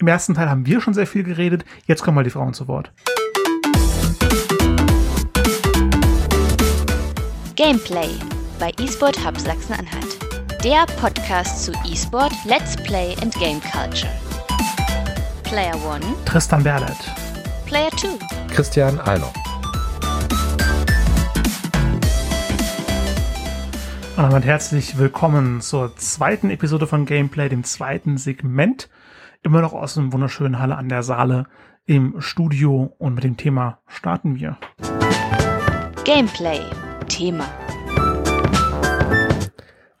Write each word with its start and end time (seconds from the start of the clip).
Im 0.00 0.06
ersten 0.06 0.34
Teil 0.34 0.48
haben 0.48 0.64
wir 0.64 0.80
schon 0.80 0.94
sehr 0.94 1.08
viel 1.08 1.24
geredet. 1.24 1.64
Jetzt 1.86 2.04
kommen 2.04 2.14
mal 2.14 2.22
die 2.22 2.30
Frauen 2.30 2.54
zu 2.54 2.68
Wort. 2.68 2.92
Gameplay 7.56 8.08
bei 8.60 8.70
eSport 8.80 9.18
Hub 9.26 9.36
Sachsen-Anhalt. 9.36 10.16
Der 10.62 10.86
Podcast 11.00 11.64
zu 11.64 11.72
eSport, 11.84 12.32
Let's 12.44 12.76
Play 12.76 13.16
and 13.22 13.34
Game 13.40 13.60
Culture. 13.60 14.12
Player 15.42 15.74
1 15.74 16.06
Tristan 16.26 16.62
Berlet. 16.62 16.96
Player 17.66 17.90
2 17.90 18.54
Christian 18.54 19.00
Alner. 19.00 19.32
Und 24.16 24.22
damit 24.22 24.44
herzlich 24.44 24.96
willkommen 24.96 25.60
zur 25.60 25.96
zweiten 25.96 26.50
Episode 26.50 26.86
von 26.86 27.04
Gameplay, 27.04 27.48
dem 27.48 27.64
zweiten 27.64 28.16
Segment. 28.16 28.88
Immer 29.42 29.60
noch 29.60 29.72
aus 29.72 29.94
dem 29.94 30.12
wunderschönen 30.12 30.58
Halle 30.58 30.76
an 30.76 30.88
der 30.88 31.04
Saale 31.04 31.46
im 31.86 32.20
Studio 32.20 32.92
und 32.98 33.14
mit 33.14 33.22
dem 33.22 33.36
Thema 33.36 33.78
starten 33.86 34.34
wir. 34.34 34.58
Gameplay 36.04 36.60
Thema. 37.08 37.44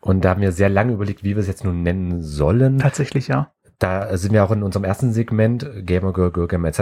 Und 0.00 0.24
da 0.24 0.30
haben 0.30 0.40
wir 0.40 0.50
sehr 0.50 0.68
lange 0.68 0.92
überlegt, 0.92 1.22
wie 1.22 1.36
wir 1.36 1.38
es 1.38 1.46
jetzt 1.46 1.64
nun 1.64 1.84
nennen 1.84 2.20
sollen. 2.20 2.78
Tatsächlich, 2.78 3.28
ja. 3.28 3.52
Da 3.78 4.16
sind 4.16 4.32
wir 4.32 4.42
auch 4.42 4.50
in 4.50 4.64
unserem 4.64 4.82
ersten 4.82 5.12
Segment, 5.12 5.64
Gamer, 5.86 6.12
Girl, 6.12 6.32
Girl, 6.32 6.48
Gamer 6.48 6.68
etc., 6.68 6.80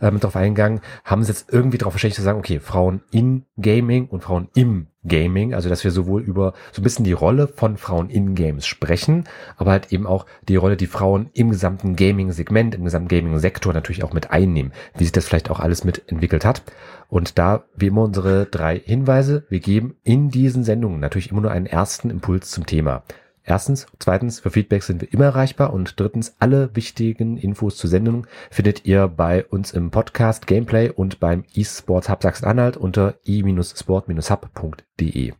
äh, 0.00 0.10
mit 0.10 0.24
drauf 0.24 0.36
eingegangen, 0.36 0.80
haben 1.04 1.20
es 1.20 1.28
jetzt 1.28 1.52
irgendwie 1.52 1.76
darauf 1.76 1.92
verständigt 1.92 2.16
zu 2.16 2.22
sagen, 2.22 2.38
okay, 2.38 2.60
Frauen 2.60 3.02
in 3.10 3.44
Gaming 3.60 4.08
und 4.08 4.22
Frauen 4.22 4.48
im 4.54 4.86
Gaming, 5.06 5.54
also 5.54 5.68
dass 5.68 5.82
wir 5.82 5.90
sowohl 5.90 6.22
über 6.22 6.52
so 6.72 6.80
ein 6.80 6.84
bisschen 6.84 7.04
die 7.04 7.12
Rolle 7.12 7.48
von 7.48 7.78
Frauen 7.78 8.10
in 8.10 8.34
Games 8.34 8.66
sprechen, 8.66 9.24
aber 9.56 9.70
halt 9.70 9.92
eben 9.92 10.06
auch 10.06 10.26
die 10.48 10.56
Rolle, 10.56 10.76
die 10.76 10.86
Frauen 10.86 11.30
im 11.32 11.50
gesamten 11.50 11.96
Gaming-Segment, 11.96 12.74
im 12.74 12.84
gesamten 12.84 13.08
Gaming-Sektor 13.08 13.72
natürlich 13.72 14.04
auch 14.04 14.12
mit 14.12 14.30
einnehmen, 14.30 14.72
wie 14.96 15.04
sich 15.04 15.12
das 15.12 15.26
vielleicht 15.26 15.50
auch 15.50 15.60
alles 15.60 15.84
mit 15.84 16.02
entwickelt 16.08 16.44
hat. 16.44 16.62
Und 17.08 17.38
da, 17.38 17.64
wie 17.74 17.88
immer, 17.88 18.02
unsere 18.02 18.46
drei 18.46 18.78
Hinweise. 18.78 19.44
Wir 19.48 19.60
geben 19.60 19.96
in 20.04 20.30
diesen 20.30 20.64
Sendungen 20.64 21.00
natürlich 21.00 21.30
immer 21.30 21.40
nur 21.40 21.50
einen 21.50 21.66
ersten 21.66 22.10
Impuls 22.10 22.50
zum 22.50 22.66
Thema. 22.66 23.02
Erstens, 23.44 23.86
zweitens, 23.98 24.40
für 24.40 24.50
Feedback 24.50 24.82
sind 24.82 25.00
wir 25.00 25.12
immer 25.12 25.24
erreichbar 25.24 25.72
und 25.72 25.98
drittens, 25.98 26.36
alle 26.38 26.74
wichtigen 26.76 27.36
Infos 27.36 27.76
zur 27.76 27.90
Sendung 27.90 28.26
findet 28.50 28.84
ihr 28.84 29.08
bei 29.08 29.44
uns 29.46 29.72
im 29.72 29.90
Podcast 29.90 30.46
Gameplay 30.46 30.90
und 30.90 31.20
beim 31.20 31.44
eSports 31.54 32.08
Hub 32.08 32.22
Sachsen-Anhalt 32.22 32.76
unter 32.76 33.14
e-sport-hub.de. 33.24 35.32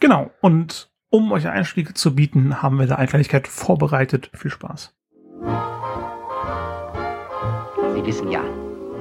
Genau. 0.00 0.30
Und 0.40 0.90
um 1.10 1.30
euch 1.30 1.46
Einstieg 1.46 1.96
zu 1.96 2.14
bieten, 2.14 2.62
haben 2.62 2.78
wir 2.78 2.86
da 2.86 2.96
eine 2.96 3.08
Kleinigkeit 3.08 3.46
vorbereitet. 3.46 4.30
Viel 4.32 4.50
Spaß. 4.50 4.94
Sie 7.94 8.06
wissen 8.06 8.30
ja, 8.30 8.42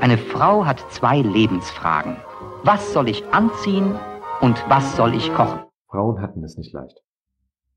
eine 0.01 0.17
Frau 0.17 0.65
hat 0.65 0.85
zwei 0.91 1.21
Lebensfragen. 1.21 2.17
Was 2.63 2.91
soll 2.91 3.07
ich 3.07 3.23
anziehen 3.31 3.95
und 4.41 4.63
was 4.67 4.95
soll 4.95 5.15
ich 5.15 5.33
kochen? 5.33 5.61
Frauen 5.87 6.21
hatten 6.21 6.43
es 6.43 6.57
nicht 6.57 6.73
leicht. 6.73 7.00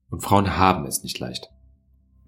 Und 0.09 0.21
Frauen 0.21 0.57
haben 0.57 0.85
es 0.85 1.03
nicht 1.03 1.19
leicht. 1.19 1.49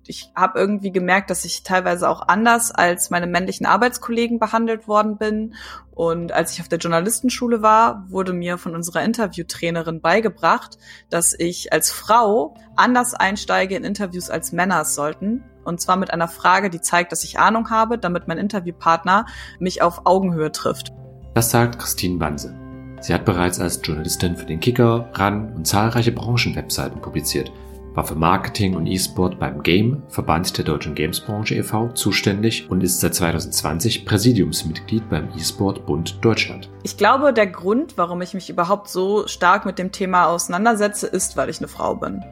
Ich 0.09 0.31
habe 0.36 0.58
irgendwie 0.58 0.92
gemerkt, 0.92 1.30
dass 1.30 1.44
ich 1.44 1.64
teilweise 1.64 2.09
auch 2.09 2.28
anders 2.28 2.72
als 2.72 3.09
meine 3.09 3.28
männlichen 3.28 3.66
Arbeitskollegen 3.66 4.39
behandelt 4.39 4.88
worden 4.88 5.17
bin. 5.17 5.56
Und 5.92 6.31
als 6.31 6.53
ich 6.53 6.61
auf 6.61 6.70
der 6.70 6.80
Journalistenschule 6.80 7.61
war, 7.61 8.05
wurde 8.09 8.31
mir 8.31 8.58
von 8.58 8.73
unserer 8.73 9.03
Interviewtrainerin 9.03 10.00
beigebracht, 10.00 10.78
dass 11.09 11.36
ich 11.38 11.73
als 11.73 11.92
Frau 11.92 12.55
anders 12.78 13.14
einsteige 13.14 13.75
in 13.75 13.83
Interviews 13.83 14.30
als 14.30 14.53
Männer 14.53 14.81
es 14.81 14.95
sollten. 14.95 15.44
Und 15.66 15.81
zwar 15.81 15.98
mit 15.98 16.11
einer 16.11 16.30
Frage, 16.30 16.70
die 16.70 16.80
zeigt, 16.80 17.11
dass 17.11 17.25
ich 17.25 17.39
Ahnung 17.39 17.70
habe, 17.70 17.98
damit 17.98 18.30
mein 18.30 18.38
Interviewpartner 18.38 19.25
mich 19.59 19.81
auf 19.81 20.05
Augenhöhe 20.05 20.53
trifft. 20.53 20.94
Das 21.33 21.52
sagt 21.52 21.80
Christine 21.80 22.17
Banse. 22.17 22.55
Sie 23.02 23.14
hat 23.14 23.25
bereits 23.25 23.59
als 23.59 23.81
Journalistin 23.83 24.38
für 24.38 24.45
den 24.45 24.59
Kicker, 24.59 25.09
RAN 25.14 25.54
und 25.54 25.67
zahlreiche 25.67 26.11
Branchenwebseiten 26.11 26.99
publiziert, 27.02 27.52
war 27.97 28.03
für 28.03 28.13
Marketing 28.13 28.75
und 28.75 28.85
E-Sport 28.85 29.39
beim 29.39 29.63
Game, 29.63 30.03
Verband 30.08 30.55
der 30.55 30.63
deutschen 30.63 30.93
Gamesbranche 30.93 31.55
e.V., 31.55 31.89
zuständig 31.93 32.69
und 32.69 32.83
ist 32.83 32.99
seit 32.99 33.15
2020 33.15 34.05
Präsidiumsmitglied 34.05 35.09
beim 35.09 35.30
E-Sport 35.35 35.87
Bund 35.87 36.19
Deutschland. 36.21 36.69
Ich 36.83 36.95
glaube, 36.97 37.33
der 37.33 37.47
Grund, 37.47 37.97
warum 37.97 38.21
ich 38.21 38.35
mich 38.35 38.52
überhaupt 38.52 38.87
so 38.87 39.25
stark 39.25 39.65
mit 39.65 39.80
dem 39.80 39.91
Thema 39.91 40.27
auseinandersetze, 40.27 41.08
ist, 41.08 41.37
weil 41.37 41.49
ich 41.49 41.58
eine 41.58 41.67
Frau 41.67 41.95
bin. 41.95 42.23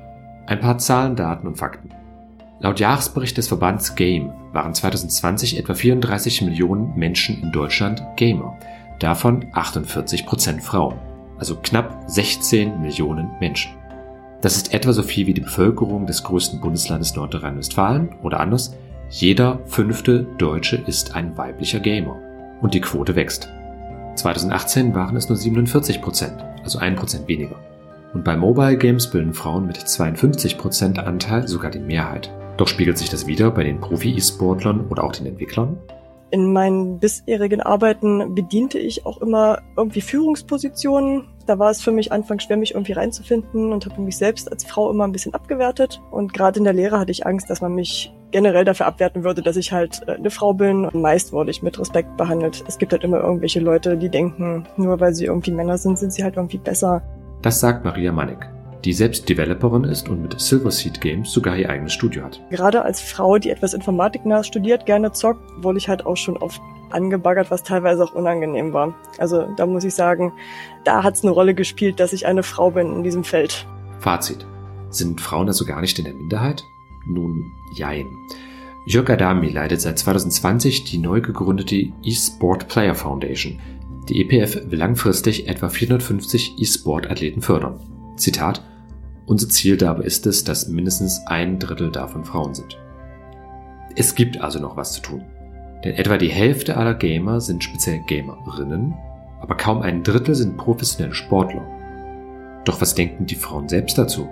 Ein 0.45 0.59
paar 0.59 0.77
Zahlen, 0.77 1.15
Daten 1.15 1.47
und 1.47 1.57
Fakten. 1.57 1.89
Laut 2.59 2.79
Jahresbericht 2.79 3.35
des 3.35 3.47
Verbands 3.47 3.95
Game 3.95 4.33
waren 4.53 4.75
2020 4.75 5.57
etwa 5.57 5.73
34 5.73 6.43
Millionen 6.43 6.95
Menschen 6.95 7.41
in 7.41 7.51
Deutschland 7.51 8.03
Gamer, 8.17 8.55
davon 8.99 9.47
48 9.53 10.27
Prozent 10.27 10.61
Frauen, 10.61 10.99
also 11.39 11.55
knapp 11.55 12.03
16 12.05 12.79
Millionen 12.79 13.31
Menschen. 13.39 13.71
Das 14.45 14.57
ist 14.57 14.75
etwa 14.75 14.93
so 14.93 15.01
viel 15.01 15.25
wie 15.25 15.33
die 15.33 15.41
Bevölkerung 15.41 16.05
des 16.05 16.21
größten 16.21 16.61
Bundeslandes 16.61 17.15
Nordrhein-Westfalen 17.15 18.09
oder 18.21 18.39
anders, 18.39 18.75
jeder 19.09 19.59
fünfte 19.65 20.27
Deutsche 20.37 20.75
ist 20.85 21.15
ein 21.15 21.35
weiblicher 21.35 21.79
Gamer. 21.79 22.21
Und 22.61 22.75
die 22.75 22.79
Quote 22.79 23.15
wächst. 23.15 23.49
2018 24.13 24.93
waren 24.93 25.15
es 25.15 25.29
nur 25.29 25.35
47 25.35 25.99
Prozent, 25.99 26.45
also 26.63 26.77
ein 26.77 26.95
Prozent 26.95 27.27
weniger. 27.27 27.55
Und 28.13 28.23
bei 28.23 28.37
Mobile 28.37 28.77
Games 28.77 29.09
bilden 29.09 29.33
Frauen 29.33 29.65
mit 29.65 29.77
52 29.77 30.59
Prozent 30.59 30.99
Anteil 30.99 31.47
sogar 31.47 31.71
die 31.71 31.79
Mehrheit. 31.79 32.31
Doch 32.57 32.67
spiegelt 32.67 32.99
sich 32.99 33.09
das 33.09 33.25
wieder 33.25 33.49
bei 33.49 33.63
den 33.63 33.81
Profi-E-Sportlern 33.81 34.85
oder 34.89 35.05
auch 35.05 35.13
den 35.13 35.25
Entwicklern? 35.25 35.79
In 36.31 36.51
meinen 36.51 36.99
bisherigen 36.99 37.61
Arbeiten 37.61 38.35
bediente 38.35 38.79
ich 38.79 39.05
auch 39.05 39.21
immer 39.21 39.59
irgendwie 39.77 40.01
Führungspositionen. 40.01 41.27
Da 41.45 41.59
war 41.59 41.69
es 41.69 41.81
für 41.81 41.91
mich 41.91 42.11
anfangs 42.11 42.43
schwer, 42.43 42.57
mich 42.57 42.73
irgendwie 42.73 42.93
reinzufinden 42.93 43.71
und 43.71 43.85
habe 43.85 44.01
mich 44.01 44.17
selbst 44.17 44.51
als 44.51 44.65
Frau 44.65 44.89
immer 44.89 45.05
ein 45.05 45.11
bisschen 45.11 45.33
abgewertet. 45.33 46.01
Und 46.11 46.33
gerade 46.33 46.57
in 46.57 46.63
der 46.63 46.73
Lehre 46.73 46.99
hatte 46.99 47.11
ich 47.11 47.25
Angst, 47.25 47.49
dass 47.49 47.61
man 47.61 47.73
mich 47.75 48.13
generell 48.31 48.65
dafür 48.65 48.87
abwerten 48.87 49.23
würde, 49.23 49.41
dass 49.41 49.55
ich 49.55 49.71
halt 49.71 50.01
äh, 50.07 50.13
eine 50.13 50.31
Frau 50.31 50.53
bin. 50.53 50.85
Und 50.85 51.01
meist 51.01 51.31
wurde 51.31 51.51
ich 51.51 51.61
mit 51.61 51.79
Respekt 51.79 52.17
behandelt. 52.17 52.63
Es 52.67 52.77
gibt 52.77 52.91
halt 52.91 53.03
immer 53.03 53.21
irgendwelche 53.21 53.59
Leute, 53.59 53.95
die 53.95 54.09
denken, 54.09 54.67
nur 54.77 54.99
weil 54.99 55.13
sie 55.13 55.25
irgendwie 55.25 55.51
Männer 55.51 55.77
sind, 55.77 55.99
sind 55.99 56.11
sie 56.11 56.23
halt 56.23 56.35
irgendwie 56.35 56.57
besser. 56.57 57.01
Das 57.43 57.59
sagt 57.59 57.85
Maria 57.85 58.11
Manek 58.11 58.54
die 58.85 58.93
selbst 58.93 59.27
Developerin 59.27 59.83
ist 59.83 60.07
und 60.09 60.21
mit 60.21 60.39
Silverseed 60.39 61.01
Games 61.01 61.31
sogar 61.31 61.57
ihr 61.57 61.69
eigenes 61.69 61.93
Studio 61.93 62.23
hat. 62.23 62.39
Gerade 62.51 62.83
als 62.83 63.01
Frau, 63.01 63.37
die 63.39 63.49
etwas 63.49 63.73
informatiknah 63.73 64.43
studiert, 64.43 64.85
gerne 64.85 65.11
zockt, 65.11 65.41
wurde 65.57 65.79
ich 65.79 65.89
halt 65.89 66.05
auch 66.05 66.15
schon 66.15 66.37
oft 66.37 66.61
angebaggert, 66.91 67.49
was 67.49 67.63
teilweise 67.63 68.03
auch 68.03 68.13
unangenehm 68.13 68.73
war. 68.73 68.93
Also 69.17 69.47
da 69.57 69.65
muss 69.65 69.83
ich 69.83 69.95
sagen, 69.95 70.33
da 70.83 71.03
hat 71.03 71.15
es 71.15 71.23
eine 71.23 71.31
Rolle 71.31 71.55
gespielt, 71.55 71.99
dass 71.99 72.13
ich 72.13 72.27
eine 72.27 72.43
Frau 72.43 72.71
bin 72.71 72.93
in 72.93 73.03
diesem 73.03 73.23
Feld. 73.23 73.65
Fazit. 73.99 74.45
Sind 74.91 75.19
Frauen 75.19 75.47
also 75.47 75.65
gar 75.65 75.81
nicht 75.81 75.97
in 75.97 76.05
der 76.05 76.13
Minderheit? 76.13 76.63
Nun, 77.07 77.51
jein. 77.73 78.05
Jörg 78.85 79.09
Adami 79.09 79.49
leitet 79.49 79.81
seit 79.81 79.97
2020 79.97 80.83
die 80.83 80.99
neu 80.99 81.21
gegründete 81.21 81.91
eSport 82.05 82.67
Player 82.67 82.93
Foundation. 82.93 83.59
Die 84.07 84.21
EPF 84.21 84.69
will 84.69 84.77
langfristig 84.77 85.47
etwa 85.47 85.69
450 85.69 86.59
E-Sport-Athleten 86.59 87.41
fördern. 87.41 87.79
Zitat 88.15 88.63
unser 89.25 89.49
Ziel 89.49 89.77
dabei 89.77 90.03
ist 90.03 90.25
es, 90.27 90.43
dass 90.43 90.67
mindestens 90.67 91.21
ein 91.25 91.59
Drittel 91.59 91.91
davon 91.91 92.23
Frauen 92.23 92.53
sind. 92.53 92.77
Es 93.95 94.15
gibt 94.15 94.41
also 94.41 94.59
noch 94.59 94.77
was 94.77 94.93
zu 94.93 95.01
tun. 95.01 95.23
Denn 95.83 95.95
etwa 95.95 96.17
die 96.17 96.29
Hälfte 96.29 96.77
aller 96.77 96.93
Gamer 96.95 97.39
sind 97.41 97.63
speziell 97.63 98.01
Gamerinnen, 98.07 98.93
aber 99.39 99.55
kaum 99.55 99.81
ein 99.81 100.03
Drittel 100.03 100.35
sind 100.35 100.57
professionelle 100.57 101.13
Sportler. 101.13 101.65
Doch 102.65 102.81
was 102.81 102.95
denken 102.95 103.25
die 103.25 103.35
Frauen 103.35 103.69
selbst 103.69 103.97
dazu? 103.97 104.27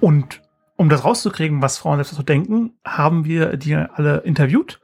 Und 0.00 0.42
um 0.76 0.88
das 0.88 1.04
rauszukriegen, 1.04 1.62
was 1.62 1.78
Frauen 1.78 1.96
selbst 1.96 2.12
dazu 2.12 2.22
denken, 2.22 2.72
haben 2.84 3.24
wir 3.24 3.56
die 3.56 3.74
alle 3.74 4.18
interviewt 4.18 4.80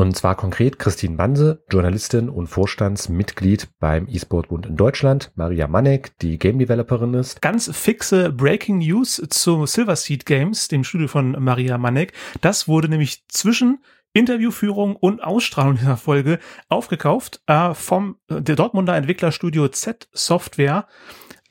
und 0.00 0.16
zwar 0.16 0.34
konkret 0.34 0.78
Christine 0.78 1.16
Banse, 1.16 1.62
Journalistin 1.70 2.30
und 2.30 2.46
Vorstandsmitglied 2.46 3.68
beim 3.80 4.08
E-Sport 4.08 4.48
Bund 4.48 4.64
in 4.64 4.74
Deutschland, 4.74 5.30
Maria 5.34 5.68
Manek, 5.68 6.18
die 6.20 6.38
Game 6.38 6.58
Developerin 6.58 7.12
ist. 7.12 7.42
Ganz 7.42 7.70
fixe 7.70 8.32
Breaking 8.32 8.78
News 8.78 9.22
zu 9.28 9.66
Silverseed 9.66 10.24
Games, 10.24 10.68
dem 10.68 10.84
Studio 10.84 11.06
von 11.06 11.32
Maria 11.32 11.76
Manek. 11.76 12.14
Das 12.40 12.66
wurde 12.66 12.88
nämlich 12.88 13.28
zwischen 13.28 13.84
Interviewführung 14.14 14.96
und 14.96 15.22
Ausstrahlung 15.22 15.76
dieser 15.76 15.98
Folge 15.98 16.38
aufgekauft 16.70 17.42
äh, 17.46 17.74
vom 17.74 18.16
äh, 18.30 18.40
der 18.40 18.56
Dortmunder 18.56 18.96
Entwicklerstudio 18.96 19.68
Z 19.68 20.08
Software, 20.12 20.86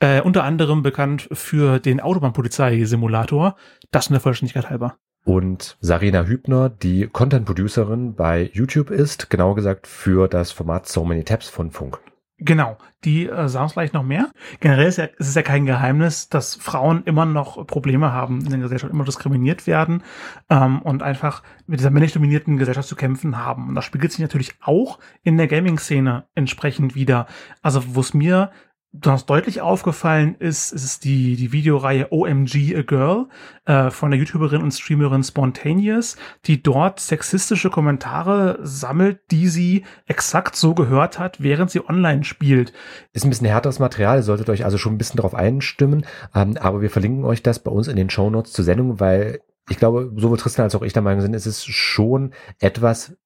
äh, 0.00 0.22
unter 0.22 0.42
anderem 0.42 0.82
bekannt 0.82 1.28
für 1.30 1.78
den 1.78 2.00
Autobahnpolizei-Simulator. 2.00 3.54
Das 3.92 4.08
in 4.08 4.14
der 4.14 4.20
Vollständigkeit 4.20 4.70
halber 4.70 4.96
und 5.24 5.76
Sarina 5.80 6.24
Hübner, 6.24 6.68
die 6.68 7.06
Content 7.06 7.46
Producerin 7.46 8.14
bei 8.14 8.50
YouTube 8.52 8.90
ist, 8.90 9.30
genauer 9.30 9.54
gesagt 9.54 9.86
für 9.86 10.28
das 10.28 10.52
Format 10.52 10.88
So 10.88 11.04
Many 11.04 11.24
Tabs 11.24 11.48
von 11.48 11.70
Funk. 11.70 12.00
Genau, 12.42 12.78
die 13.04 13.28
äh, 13.28 13.48
sagen 13.48 13.66
es 13.66 13.72
vielleicht 13.72 13.92
noch 13.92 14.02
mehr. 14.02 14.30
Generell 14.60 14.88
ist, 14.88 14.96
ja, 14.96 15.04
ist 15.04 15.28
es 15.28 15.34
ja 15.34 15.42
kein 15.42 15.66
Geheimnis, 15.66 16.30
dass 16.30 16.54
Frauen 16.54 17.02
immer 17.04 17.26
noch 17.26 17.66
Probleme 17.66 18.12
haben 18.12 18.40
in 18.40 18.50
der 18.50 18.60
Gesellschaft, 18.60 18.94
immer 18.94 19.04
diskriminiert 19.04 19.66
werden 19.66 20.02
ähm, 20.48 20.80
und 20.80 21.02
einfach 21.02 21.42
mit 21.66 21.80
dieser 21.80 21.90
männlich 21.90 22.14
dominierten 22.14 22.56
Gesellschaft 22.56 22.88
zu 22.88 22.96
kämpfen 22.96 23.44
haben. 23.44 23.68
Und 23.68 23.74
das 23.74 23.84
spiegelt 23.84 24.12
sich 24.12 24.20
natürlich 24.20 24.54
auch 24.62 24.98
in 25.22 25.36
der 25.36 25.48
Gaming-Szene 25.48 26.24
entsprechend 26.34 26.94
wieder. 26.94 27.26
Also 27.60 27.94
wo 27.94 28.00
es 28.00 28.14
mir 28.14 28.50
was 28.92 29.24
deutlich 29.24 29.60
aufgefallen 29.60 30.34
ist, 30.40 30.72
ist 30.72 31.04
die, 31.04 31.36
die 31.36 31.52
Videoreihe 31.52 32.08
OMG 32.10 32.74
A 32.76 32.82
Girl 32.82 33.28
äh, 33.64 33.90
von 33.90 34.10
der 34.10 34.18
YouTuberin 34.18 34.62
und 34.62 34.72
Streamerin 34.72 35.22
Spontaneous, 35.22 36.16
die 36.46 36.60
dort 36.60 36.98
sexistische 36.98 37.70
Kommentare 37.70 38.58
sammelt, 38.62 39.20
die 39.30 39.46
sie 39.46 39.84
exakt 40.06 40.56
so 40.56 40.74
gehört 40.74 41.20
hat, 41.20 41.40
während 41.40 41.70
sie 41.70 41.88
online 41.88 42.24
spielt. 42.24 42.72
Ist 43.12 43.24
ein 43.24 43.30
bisschen 43.30 43.46
härteres 43.46 43.78
Material, 43.78 44.24
solltet 44.24 44.50
euch 44.50 44.64
also 44.64 44.76
schon 44.76 44.94
ein 44.94 44.98
bisschen 44.98 45.18
darauf 45.18 45.34
einstimmen, 45.34 46.04
ähm, 46.34 46.56
aber 46.58 46.82
wir 46.82 46.90
verlinken 46.90 47.24
euch 47.24 47.44
das 47.44 47.60
bei 47.60 47.70
uns 47.70 47.86
in 47.86 47.96
den 47.96 48.10
Show 48.10 48.28
Notes 48.28 48.52
zur 48.52 48.64
Sendung, 48.64 48.98
weil 48.98 49.40
ich 49.68 49.78
glaube, 49.78 50.12
sowohl 50.16 50.36
Tristan 50.36 50.64
als 50.64 50.74
auch 50.74 50.82
ich 50.82 50.92
der 50.92 51.02
Meinung 51.02 51.20
sind, 51.20 51.34
es 51.34 51.46
ist 51.46 51.64
schon 51.64 52.32
etwas, 52.58 53.16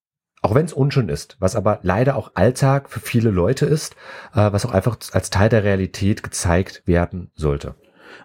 auch 0.45 0.53
wenn 0.53 0.65
es 0.65 0.73
unschön 0.73 1.09
ist, 1.09 1.37
was 1.39 1.55
aber 1.55 1.79
leider 1.81 2.15
auch 2.15 2.33
Alltag 2.35 2.91
für 2.91 2.99
viele 2.99 3.31
Leute 3.31 3.65
ist, 3.65 3.95
äh, 4.35 4.51
was 4.51 4.63
auch 4.63 4.71
einfach 4.71 4.95
als 5.11 5.31
Teil 5.31 5.49
der 5.49 5.63
Realität 5.63 6.21
gezeigt 6.21 6.83
werden 6.85 7.31
sollte. 7.33 7.73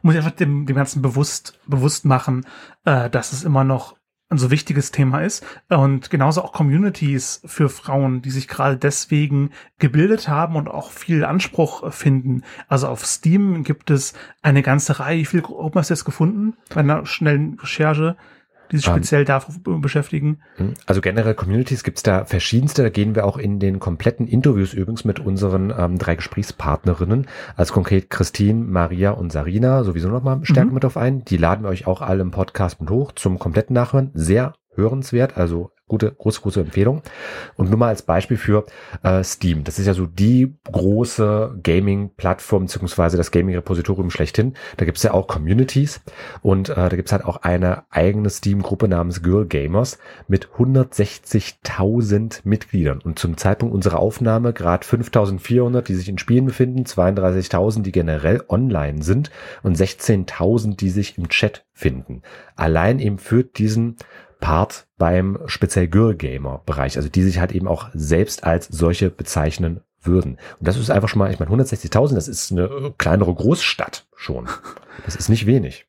Muss 0.03 0.15
ich 0.15 0.19
einfach 0.19 0.37
dem, 0.37 0.67
dem 0.67 0.77
Ganzen 0.77 1.01
bewusst, 1.01 1.59
bewusst 1.67 2.05
machen, 2.05 2.47
äh, 2.85 3.09
dass 3.09 3.33
es 3.33 3.43
immer 3.43 3.65
noch 3.65 3.97
ein 4.29 4.37
so 4.37 4.51
wichtiges 4.51 4.93
Thema 4.93 5.23
ist 5.23 5.45
und 5.71 6.11
genauso 6.11 6.43
auch 6.43 6.53
Communities 6.53 7.41
für 7.47 7.71
Frauen, 7.71 8.21
die 8.21 8.31
sich 8.31 8.49
gerade 8.49 8.77
deswegen 8.77 9.51
gebildet 9.79 10.29
haben 10.29 10.57
und 10.57 10.69
auch 10.69 10.91
viel 10.93 11.25
Anspruch 11.25 11.91
finden. 11.91 12.43
Also 12.69 12.87
auf 12.89 13.07
Steam 13.07 13.65
gibt 13.65 13.91
es 13.91 14.13
eine 14.43 14.63
ganze 14.63 15.01
Reihe. 15.01 15.21
Wie 15.21 15.25
viele 15.25 15.43
Gruppen 15.43 15.79
hast 15.79 15.89
du 15.89 15.95
jetzt 15.95 16.05
gefunden 16.05 16.55
bei 16.69 16.81
einer 16.81 17.07
schnellen 17.07 17.59
Recherche? 17.59 18.17
Die 18.73 18.77
sich 18.77 18.87
speziell 18.87 19.23
um, 19.23 19.27
davon 19.27 19.81
beschäftigen? 19.81 20.39
Hm, 20.57 20.75
also 20.87 21.01
generell 21.01 21.35
Communities 21.35 21.85
gibt's 21.85 22.03
da 22.03 22.25
verschiedenste. 22.25 22.83
Da 22.83 22.89
gehen 22.89 23.15
wir 23.15 23.25
auch 23.25 23.39
in 23.39 23.59
den 23.59 23.81
kompletten 23.81 24.27
Interviews 24.27 24.73
übrigens 24.73 25.05
mit 25.05 25.21
unseren 25.21 25.73
ähm, 25.77 25.99
drei 25.99 26.17
Gesprächspartnerinnen, 26.17 27.27
als 27.57 27.73
konkret 27.73 28.11
Christine, 28.11 28.65
Maria 28.65 29.11
und 29.11 29.33
Sarina, 29.33 29.85
sowieso 29.85 30.09
nochmal 30.09 30.41
stärker 30.45 30.69
mhm. 30.69 30.75
mit 30.75 30.85
auf 30.85 30.97
ein. 30.97 31.25
Die 31.25 31.37
laden 31.37 31.65
wir 31.65 31.71
euch 31.71 31.87
auch 31.87 32.03
alle 32.03 32.23
im 32.23 32.31
Podcast 32.31 32.81
mit 32.81 32.91
hoch 32.91 33.13
zum 33.13 33.39
kompletten 33.39 33.75
Nachhören. 33.75 34.11
Sehr 34.15 34.55
hörenswert, 34.75 35.37
also 35.37 35.71
gute, 35.91 36.13
große, 36.13 36.41
große 36.41 36.61
Empfehlung. 36.61 37.03
Und 37.57 37.69
nur 37.69 37.79
mal 37.79 37.89
als 37.89 38.03
Beispiel 38.03 38.37
für 38.37 38.65
äh, 39.03 39.25
Steam. 39.25 39.65
Das 39.65 39.81
ist 39.81 39.87
ja 39.87 39.95
so 39.95 40.07
die 40.07 40.55
große 40.71 41.59
Gaming-Plattform 41.63 42.67
beziehungsweise 42.67 43.17
das 43.17 43.33
Gaming-Repositorium 43.33 44.11
schlechthin. 44.11 44.55
Da 44.77 44.85
gibt's 44.85 45.03
ja 45.03 45.13
auch 45.13 45.27
Communities 45.27 46.01
und 46.43 46.69
äh, 46.71 46.75
da 46.75 46.89
gibt's 46.91 47.11
halt 47.13 47.25
auch 47.25 47.39
eine 47.39 47.83
eigene 47.91 48.31
Steam-Gruppe 48.31 48.87
namens 48.87 49.23
Girl 49.23 49.47
Gamers 49.47 49.99
mit 50.29 50.49
160.000 50.57 52.43
Mitgliedern. 52.45 53.01
Und 53.03 53.19
zum 53.19 53.37
Zeitpunkt 53.37 53.75
unserer 53.75 53.99
Aufnahme 53.99 54.53
gerade 54.53 54.87
5.400, 54.87 55.83
die 55.83 55.97
sich 55.97 56.09
in 56.09 56.19
Spielen 56.19 56.47
befinden, 56.47 56.85
32.000, 56.85 57.83
die 57.83 57.93
generell 57.93 58.45
online 58.49 59.03
sind 59.03 59.31
und 59.65 59.77
16.000, 59.77 60.77
die 60.77 60.91
sich 60.91 61.19
im 61.19 61.29
Chat 61.29 61.65
finden. 61.73 62.23
Allein 62.55 63.01
eben 63.01 63.19
für 63.19 63.43
diesen 63.43 63.97
Part 64.41 64.87
beim 64.99 65.39
speziell 65.47 65.89
Girl 65.89 66.15
Gamer 66.15 66.63
Bereich, 66.67 66.97
also 66.97 67.09
die 67.09 67.23
sich 67.23 67.39
halt 67.39 67.53
eben 67.53 67.69
auch 67.69 67.89
selbst 67.95 68.45
als 68.45 68.67
solche 68.69 69.11
bezeichnen 69.11 69.81
würden. 70.03 70.39
Und 70.59 70.69
das 70.69 70.77
ist 70.77 70.91
einfach 70.91 71.09
schon 71.09 71.19
mal, 71.19 71.31
ich 71.33 71.39
meine, 71.39 71.51
160.000, 71.53 72.15
das 72.15 72.29
ist 72.29 72.53
eine 72.53 72.95
kleinere 72.99 73.35
Großstadt 73.35 74.07
schon. 74.17 74.49
Das 75.05 75.17
ist 75.17 75.29
nicht 75.29 75.47
wenig. 75.47 75.87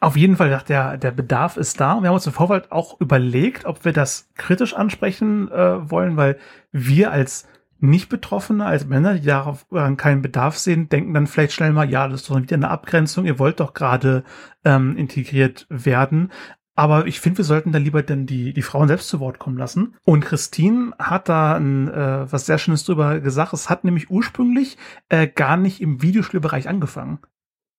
Auf 0.00 0.16
jeden 0.16 0.36
Fall, 0.36 0.62
der, 0.66 0.96
der 0.96 1.10
Bedarf 1.10 1.58
ist 1.58 1.78
da. 1.78 2.00
Wir 2.00 2.08
haben 2.08 2.14
uns 2.14 2.26
im 2.26 2.32
Vorfeld 2.32 2.72
auch 2.72 2.98
überlegt, 3.00 3.66
ob 3.66 3.84
wir 3.84 3.92
das 3.92 4.30
kritisch 4.34 4.74
ansprechen 4.74 5.50
äh, 5.50 5.90
wollen, 5.90 6.16
weil 6.16 6.38
wir 6.72 7.12
als 7.12 7.46
nicht-Betroffene, 7.80 8.64
als 8.64 8.86
Männer, 8.86 9.14
die 9.14 9.26
darauf 9.26 9.66
keinen 9.96 10.22
Bedarf 10.22 10.58
sehen, 10.58 10.88
denken 10.88 11.14
dann 11.14 11.26
vielleicht 11.26 11.52
schnell 11.52 11.72
mal, 11.72 11.88
ja, 11.88 12.08
das 12.08 12.22
ist 12.22 12.30
doch 12.30 12.40
wieder 12.40 12.56
eine 12.56 12.70
Abgrenzung, 12.70 13.24
ihr 13.24 13.38
wollt 13.38 13.60
doch 13.60 13.72
gerade 13.72 14.24
ähm, 14.64 14.96
integriert 14.96 15.66
werden. 15.70 16.30
Aber 16.74 17.06
ich 17.06 17.20
finde, 17.20 17.38
wir 17.38 17.44
sollten 17.44 17.72
da 17.72 17.78
lieber 17.78 18.02
denn 18.02 18.26
die, 18.26 18.52
die 18.52 18.62
Frauen 18.62 18.88
selbst 18.88 19.08
zu 19.08 19.20
Wort 19.20 19.38
kommen 19.38 19.58
lassen. 19.58 19.96
Und 20.04 20.24
Christine 20.24 20.92
hat 20.98 21.28
da 21.28 21.56
ein, 21.56 21.88
äh, 21.88 22.32
was 22.32 22.46
sehr 22.46 22.58
Schönes 22.58 22.84
drüber 22.84 23.20
gesagt. 23.20 23.52
Es 23.52 23.68
hat 23.68 23.84
nämlich 23.84 24.10
ursprünglich 24.10 24.78
äh, 25.08 25.26
gar 25.26 25.56
nicht 25.56 25.80
im 25.80 26.00
Videospielbereich 26.00 26.68
angefangen. 26.68 27.18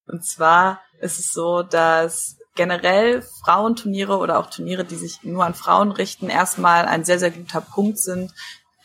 Und 0.07 0.25
zwar 0.25 0.81
ist 0.99 1.19
es 1.19 1.31
so, 1.31 1.63
dass 1.63 2.37
generell 2.55 3.21
Frauenturniere 3.43 4.17
oder 4.17 4.37
auch 4.37 4.49
Turniere, 4.49 4.83
die 4.83 4.95
sich 4.95 5.23
nur 5.23 5.45
an 5.45 5.53
Frauen 5.53 5.91
richten, 5.91 6.29
erstmal 6.29 6.85
ein 6.85 7.05
sehr, 7.05 7.17
sehr 7.17 7.31
guter 7.31 7.61
Punkt 7.61 7.97
sind, 7.97 8.33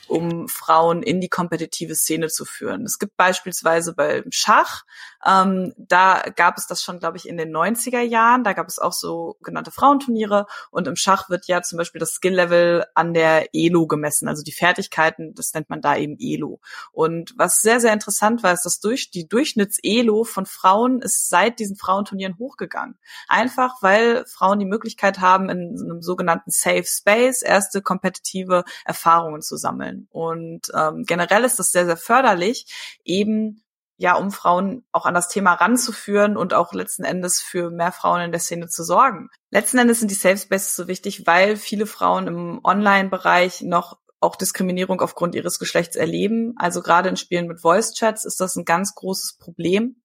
um 0.08 0.48
Frauen 0.48 1.02
in 1.02 1.20
die 1.20 1.28
kompetitive 1.28 1.96
Szene 1.96 2.28
zu 2.28 2.44
führen. 2.44 2.84
Es 2.84 2.98
gibt 2.98 3.16
beispielsweise 3.16 3.92
beim 3.94 4.24
Schach, 4.30 4.84
ähm, 5.26 5.72
da 5.76 6.22
gab 6.36 6.56
es 6.56 6.66
das 6.66 6.82
schon, 6.82 7.00
glaube 7.00 7.16
ich, 7.16 7.28
in 7.28 7.36
den 7.36 7.54
90er 7.54 8.00
Jahren. 8.00 8.44
Da 8.44 8.52
gab 8.52 8.68
es 8.68 8.78
auch 8.78 8.92
so 8.92 9.36
genannte 9.42 9.70
Frauenturniere 9.70 10.46
und 10.70 10.86
im 10.86 10.96
Schach 10.96 11.28
wird 11.28 11.46
ja 11.46 11.62
zum 11.62 11.78
Beispiel 11.78 11.98
das 11.98 12.12
Skill-Level 12.12 12.84
an 12.94 13.12
der 13.12 13.48
Elo 13.52 13.86
gemessen, 13.86 14.28
also 14.28 14.42
die 14.42 14.52
Fertigkeiten, 14.52 15.34
das 15.34 15.52
nennt 15.54 15.68
man 15.68 15.80
da 15.80 15.96
eben 15.96 16.16
Elo. 16.20 16.60
Und 16.92 17.34
was 17.36 17.60
sehr, 17.60 17.80
sehr 17.80 17.92
interessant 17.92 18.42
war, 18.42 18.52
ist, 18.52 18.64
dass 18.64 18.80
durch 18.80 19.10
die 19.10 19.28
Durchschnitts-Elo 19.28 20.24
von 20.24 20.46
Frauen 20.46 21.00
ist 21.00 21.28
seit 21.28 21.58
diesen 21.58 21.76
Frauenturnieren 21.76 22.38
hochgegangen. 22.38 22.98
Einfach, 23.28 23.82
weil 23.82 24.24
Frauen 24.26 24.58
die 24.58 24.64
Möglichkeit 24.64 25.20
haben, 25.20 25.48
in 25.48 25.76
einem 25.78 26.02
sogenannten 26.02 26.50
Safe 26.50 26.84
Space 26.84 27.42
erste 27.42 27.82
kompetitive 27.82 28.64
Erfahrungen 28.84 29.42
zu 29.42 29.56
sammeln. 29.56 30.06
Und 30.10 30.68
ähm, 30.74 31.04
generell 31.04 31.44
ist 31.44 31.58
das 31.58 31.72
sehr, 31.72 31.86
sehr 31.86 31.96
förderlich, 31.96 32.66
eben 33.04 33.62
ja, 33.98 34.14
um 34.16 34.30
Frauen 34.30 34.84
auch 34.92 35.06
an 35.06 35.14
das 35.14 35.28
Thema 35.28 35.54
ranzuführen 35.54 36.36
und 36.36 36.54
auch 36.54 36.72
letzten 36.72 37.04
Endes 37.04 37.40
für 37.40 37.70
mehr 37.70 37.92
Frauen 37.92 38.20
in 38.20 38.30
der 38.30 38.40
Szene 38.40 38.68
zu 38.68 38.84
sorgen. 38.84 39.30
Letzten 39.50 39.78
Endes 39.78 40.00
sind 40.00 40.10
die 40.10 40.16
Safe 40.16 40.36
Spaces 40.36 40.76
so 40.76 40.88
wichtig, 40.88 41.26
weil 41.26 41.56
viele 41.56 41.86
Frauen 41.86 42.26
im 42.26 42.60
Online-Bereich 42.62 43.62
noch 43.62 43.98
auch 44.20 44.36
Diskriminierung 44.36 45.00
aufgrund 45.00 45.34
ihres 45.34 45.58
Geschlechts 45.58 45.96
erleben. 45.96 46.54
Also 46.56 46.82
gerade 46.82 47.08
in 47.08 47.16
Spielen 47.16 47.46
mit 47.46 47.60
Voice 47.60 47.94
Chats 47.94 48.24
ist 48.24 48.40
das 48.40 48.56
ein 48.56 48.64
ganz 48.64 48.94
großes 48.94 49.38
Problem. 49.38 49.96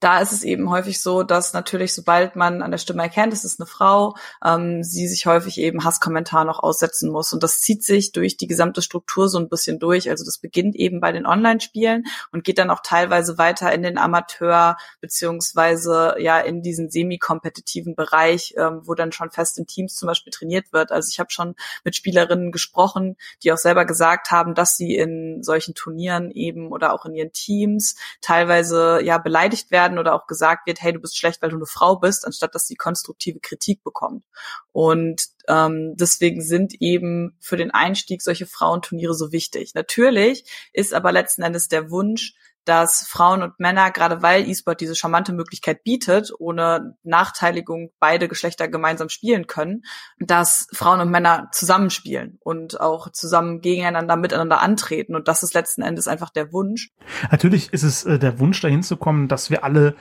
Da 0.00 0.20
ist 0.20 0.32
es 0.32 0.42
eben 0.42 0.70
häufig 0.70 1.00
so, 1.00 1.22
dass 1.22 1.52
natürlich, 1.52 1.94
sobald 1.94 2.36
man 2.36 2.62
an 2.62 2.70
der 2.70 2.78
Stimme 2.78 3.02
erkennt, 3.02 3.32
es 3.32 3.44
ist 3.44 3.60
eine 3.60 3.66
Frau, 3.66 4.14
ähm, 4.44 4.82
sie 4.82 5.08
sich 5.08 5.26
häufig 5.26 5.58
eben 5.58 5.84
Hasskommentaren 5.84 6.46
noch 6.46 6.58
aussetzen 6.62 7.10
muss. 7.10 7.32
Und 7.32 7.42
das 7.42 7.60
zieht 7.60 7.82
sich 7.82 8.12
durch 8.12 8.36
die 8.36 8.46
gesamte 8.46 8.82
Struktur 8.82 9.28
so 9.28 9.38
ein 9.38 9.48
bisschen 9.48 9.78
durch. 9.78 10.10
Also 10.10 10.24
das 10.24 10.38
beginnt 10.38 10.76
eben 10.76 11.00
bei 11.00 11.12
den 11.12 11.26
Online-Spielen 11.26 12.04
und 12.32 12.44
geht 12.44 12.58
dann 12.58 12.70
auch 12.70 12.80
teilweise 12.82 13.38
weiter 13.38 13.72
in 13.72 13.82
den 13.82 13.98
Amateur 13.98 14.76
beziehungsweise 15.00 16.16
ja 16.18 16.38
in 16.38 16.62
diesen 16.62 16.90
semi-kompetitiven 16.90 17.94
Bereich, 17.94 18.54
ähm, 18.58 18.82
wo 18.84 18.94
dann 18.94 19.12
schon 19.12 19.30
fest 19.30 19.58
in 19.58 19.66
Teams 19.66 19.94
zum 19.94 20.06
Beispiel 20.06 20.32
trainiert 20.32 20.72
wird. 20.72 20.92
Also 20.92 21.08
ich 21.10 21.18
habe 21.18 21.30
schon 21.30 21.54
mit 21.84 21.96
Spielerinnen 21.96 22.52
gesprochen, 22.52 23.16
die 23.42 23.52
auch 23.52 23.58
selber 23.58 23.84
gesagt 23.84 24.30
haben, 24.30 24.54
dass 24.54 24.76
sie 24.76 24.94
in 24.94 25.42
solchen 25.42 25.74
Turnieren 25.74 26.30
eben 26.30 26.70
oder 26.70 26.92
auch 26.92 27.06
in 27.06 27.14
ihren 27.14 27.32
Teams 27.32 27.96
teilweise 28.20 29.00
ja 29.02 29.18
beleidigt 29.18 29.55
beleidigt 29.56 29.70
werden 29.70 29.98
oder 29.98 30.14
auch 30.14 30.26
gesagt 30.26 30.66
wird, 30.66 30.82
hey, 30.82 30.92
du 30.92 31.00
bist 31.00 31.16
schlecht, 31.18 31.42
weil 31.42 31.50
du 31.50 31.56
eine 31.56 31.66
Frau 31.66 31.96
bist, 31.96 32.26
anstatt 32.26 32.54
dass 32.54 32.66
sie 32.66 32.76
konstruktive 32.76 33.40
Kritik 33.40 33.82
bekommt. 33.82 34.24
Und 34.72 35.26
ähm, 35.48 35.94
deswegen 35.96 36.42
sind 36.42 36.74
eben 36.80 37.36
für 37.40 37.56
den 37.56 37.70
Einstieg 37.70 38.22
solche 38.22 38.46
Frauenturniere 38.46 39.14
so 39.14 39.32
wichtig. 39.32 39.74
Natürlich 39.74 40.44
ist 40.72 40.94
aber 40.94 41.12
letzten 41.12 41.42
Endes 41.42 41.68
der 41.68 41.90
Wunsch, 41.90 42.34
dass 42.66 43.06
Frauen 43.08 43.42
und 43.42 43.58
Männer, 43.58 43.90
gerade 43.90 44.22
weil 44.22 44.48
E-Sport 44.48 44.80
diese 44.80 44.94
charmante 44.94 45.32
Möglichkeit 45.32 45.84
bietet, 45.84 46.32
ohne 46.38 46.96
Nachteiligung 47.04 47.90
beide 47.98 48.28
Geschlechter 48.28 48.68
gemeinsam 48.68 49.08
spielen 49.08 49.46
können, 49.46 49.82
dass 50.18 50.66
Frauen 50.72 51.00
und 51.00 51.10
Männer 51.10 51.48
zusammenspielen 51.52 52.38
und 52.42 52.80
auch 52.80 53.10
zusammen 53.12 53.60
gegeneinander 53.60 54.16
miteinander 54.16 54.60
antreten. 54.60 55.14
Und 55.14 55.28
das 55.28 55.42
ist 55.42 55.54
letzten 55.54 55.82
Endes 55.82 56.08
einfach 56.08 56.30
der 56.30 56.52
Wunsch. 56.52 56.90
Natürlich 57.30 57.72
ist 57.72 57.84
es 57.84 58.04
äh, 58.04 58.18
der 58.18 58.38
Wunsch, 58.40 58.60
dahin 58.60 58.82
zu 58.82 58.96
kommen, 58.96 59.28
dass 59.28 59.50
wir 59.50 59.64
alle 59.64 59.94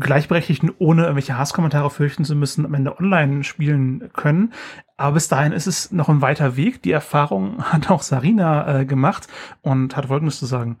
Gleichberechtigten, 0.00 0.72
ohne 0.78 1.02
irgendwelche 1.02 1.38
Hasskommentare 1.38 1.90
fürchten 1.90 2.24
zu 2.24 2.34
müssen, 2.34 2.64
am 2.64 2.74
Ende 2.74 2.98
online 2.98 3.44
spielen 3.44 4.10
können. 4.12 4.52
Aber 4.96 5.12
bis 5.12 5.28
dahin 5.28 5.52
ist 5.52 5.66
es 5.66 5.92
noch 5.92 6.08
ein 6.08 6.20
weiter 6.20 6.56
Weg. 6.56 6.82
Die 6.82 6.92
Erfahrung 6.92 7.62
hat 7.72 7.90
auch 7.90 8.02
Sarina 8.02 8.80
äh, 8.80 8.84
gemacht 8.84 9.28
und 9.62 9.96
hat 9.96 10.06
Folgendes 10.06 10.38
zu 10.38 10.46
sagen. 10.46 10.78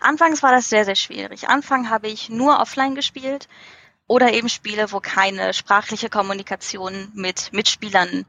Anfangs 0.00 0.42
war 0.42 0.52
das 0.52 0.68
sehr, 0.68 0.84
sehr 0.84 0.96
schwierig. 0.96 1.48
Anfang 1.48 1.90
habe 1.90 2.08
ich 2.08 2.30
nur 2.30 2.60
offline 2.60 2.94
gespielt 2.94 3.48
oder 4.06 4.32
eben 4.32 4.48
Spiele, 4.48 4.92
wo 4.92 5.00
keine 5.00 5.54
sprachliche 5.54 6.08
Kommunikation 6.08 7.08
mit 7.14 7.52
Mitspielern 7.52 8.24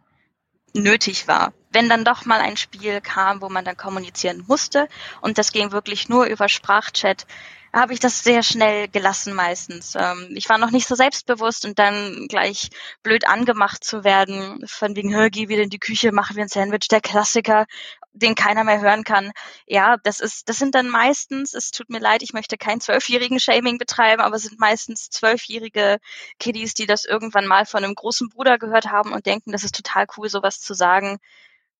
nötig 0.73 1.27
war. 1.27 1.53
wenn 1.71 1.87
dann 1.87 2.03
doch 2.03 2.25
mal 2.25 2.39
ein 2.39 2.57
Spiel 2.57 2.99
kam, 2.99 3.41
wo 3.41 3.49
man 3.49 3.63
dann 3.63 3.77
kommunizieren 3.77 4.43
musste 4.47 4.87
und 5.21 5.37
das 5.37 5.51
ging 5.51 5.71
wirklich 5.71 6.09
nur 6.09 6.25
über 6.25 6.49
Sprachchat, 6.49 7.27
habe 7.73 7.93
ich 7.93 7.99
das 7.99 8.23
sehr 8.23 8.43
schnell 8.43 8.87
gelassen 8.87 9.33
meistens. 9.33 9.95
Ähm, 9.95 10.33
ich 10.35 10.49
war 10.49 10.57
noch 10.57 10.71
nicht 10.71 10.87
so 10.87 10.95
selbstbewusst 10.95 11.65
und 11.65 11.79
dann 11.79 12.27
gleich 12.27 12.69
blöd 13.03 13.27
angemacht 13.27 13.83
zu 13.83 14.03
werden, 14.03 14.63
von 14.67 14.95
wegen, 14.95 15.13
hör, 15.13 15.29
geh 15.29 15.49
wieder 15.49 15.63
in 15.63 15.69
die 15.69 15.79
Küche, 15.79 16.11
machen 16.11 16.35
wir 16.35 16.43
ein 16.43 16.49
Sandwich, 16.49 16.87
der 16.89 17.01
Klassiker, 17.01 17.65
den 18.13 18.35
keiner 18.35 18.63
mehr 18.63 18.81
hören 18.81 19.03
kann. 19.03 19.31
Ja, 19.67 19.97
das 20.03 20.19
ist, 20.19 20.49
das 20.49 20.57
sind 20.57 20.75
dann 20.75 20.89
meistens, 20.89 21.53
es 21.53 21.71
tut 21.71 21.89
mir 21.89 21.99
leid, 21.99 22.23
ich 22.23 22.33
möchte 22.33 22.57
keinen 22.57 22.81
zwölfjährigen 22.81 23.39
Shaming 23.39 23.77
betreiben, 23.77 24.21
aber 24.21 24.35
es 24.35 24.43
sind 24.43 24.59
meistens 24.59 25.09
zwölfjährige 25.09 25.99
Kiddies, 26.39 26.73
die 26.73 26.87
das 26.87 27.05
irgendwann 27.05 27.47
mal 27.47 27.65
von 27.65 27.83
einem 27.83 27.95
großen 27.95 28.29
Bruder 28.29 28.57
gehört 28.57 28.87
haben 28.87 29.13
und 29.13 29.25
denken, 29.25 29.51
das 29.51 29.63
ist 29.63 29.75
total 29.75 30.07
cool, 30.17 30.29
sowas 30.29 30.59
zu 30.61 30.73
sagen. 30.73 31.19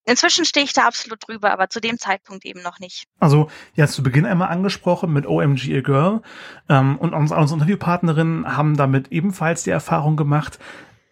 Inzwischen 0.06 0.46
stehe 0.46 0.66
ich 0.66 0.74
da 0.74 0.88
absolut 0.88 1.28
drüber, 1.28 1.52
aber 1.52 1.70
zu 1.70 1.80
dem 1.80 1.98
Zeitpunkt 1.98 2.46
eben 2.46 2.62
noch 2.62 2.80
nicht. 2.80 3.06
Also, 3.20 3.50
ja, 3.76 3.88
zu 3.88 4.02
Beginn 4.02 4.26
einmal 4.26 4.50
angesprochen 4.50 5.14
mit 5.14 5.28
OMG 5.28 5.78
A 5.78 5.82
Girl 5.82 6.22
ähm, 6.68 6.98
und 6.98 7.14
unsere, 7.14 7.40
unsere 7.40 7.58
Interviewpartnerinnen 7.58 8.58
haben 8.58 8.76
damit 8.76 9.12
ebenfalls 9.12 9.64
die 9.64 9.70
Erfahrung 9.70 10.16
gemacht. 10.16 10.60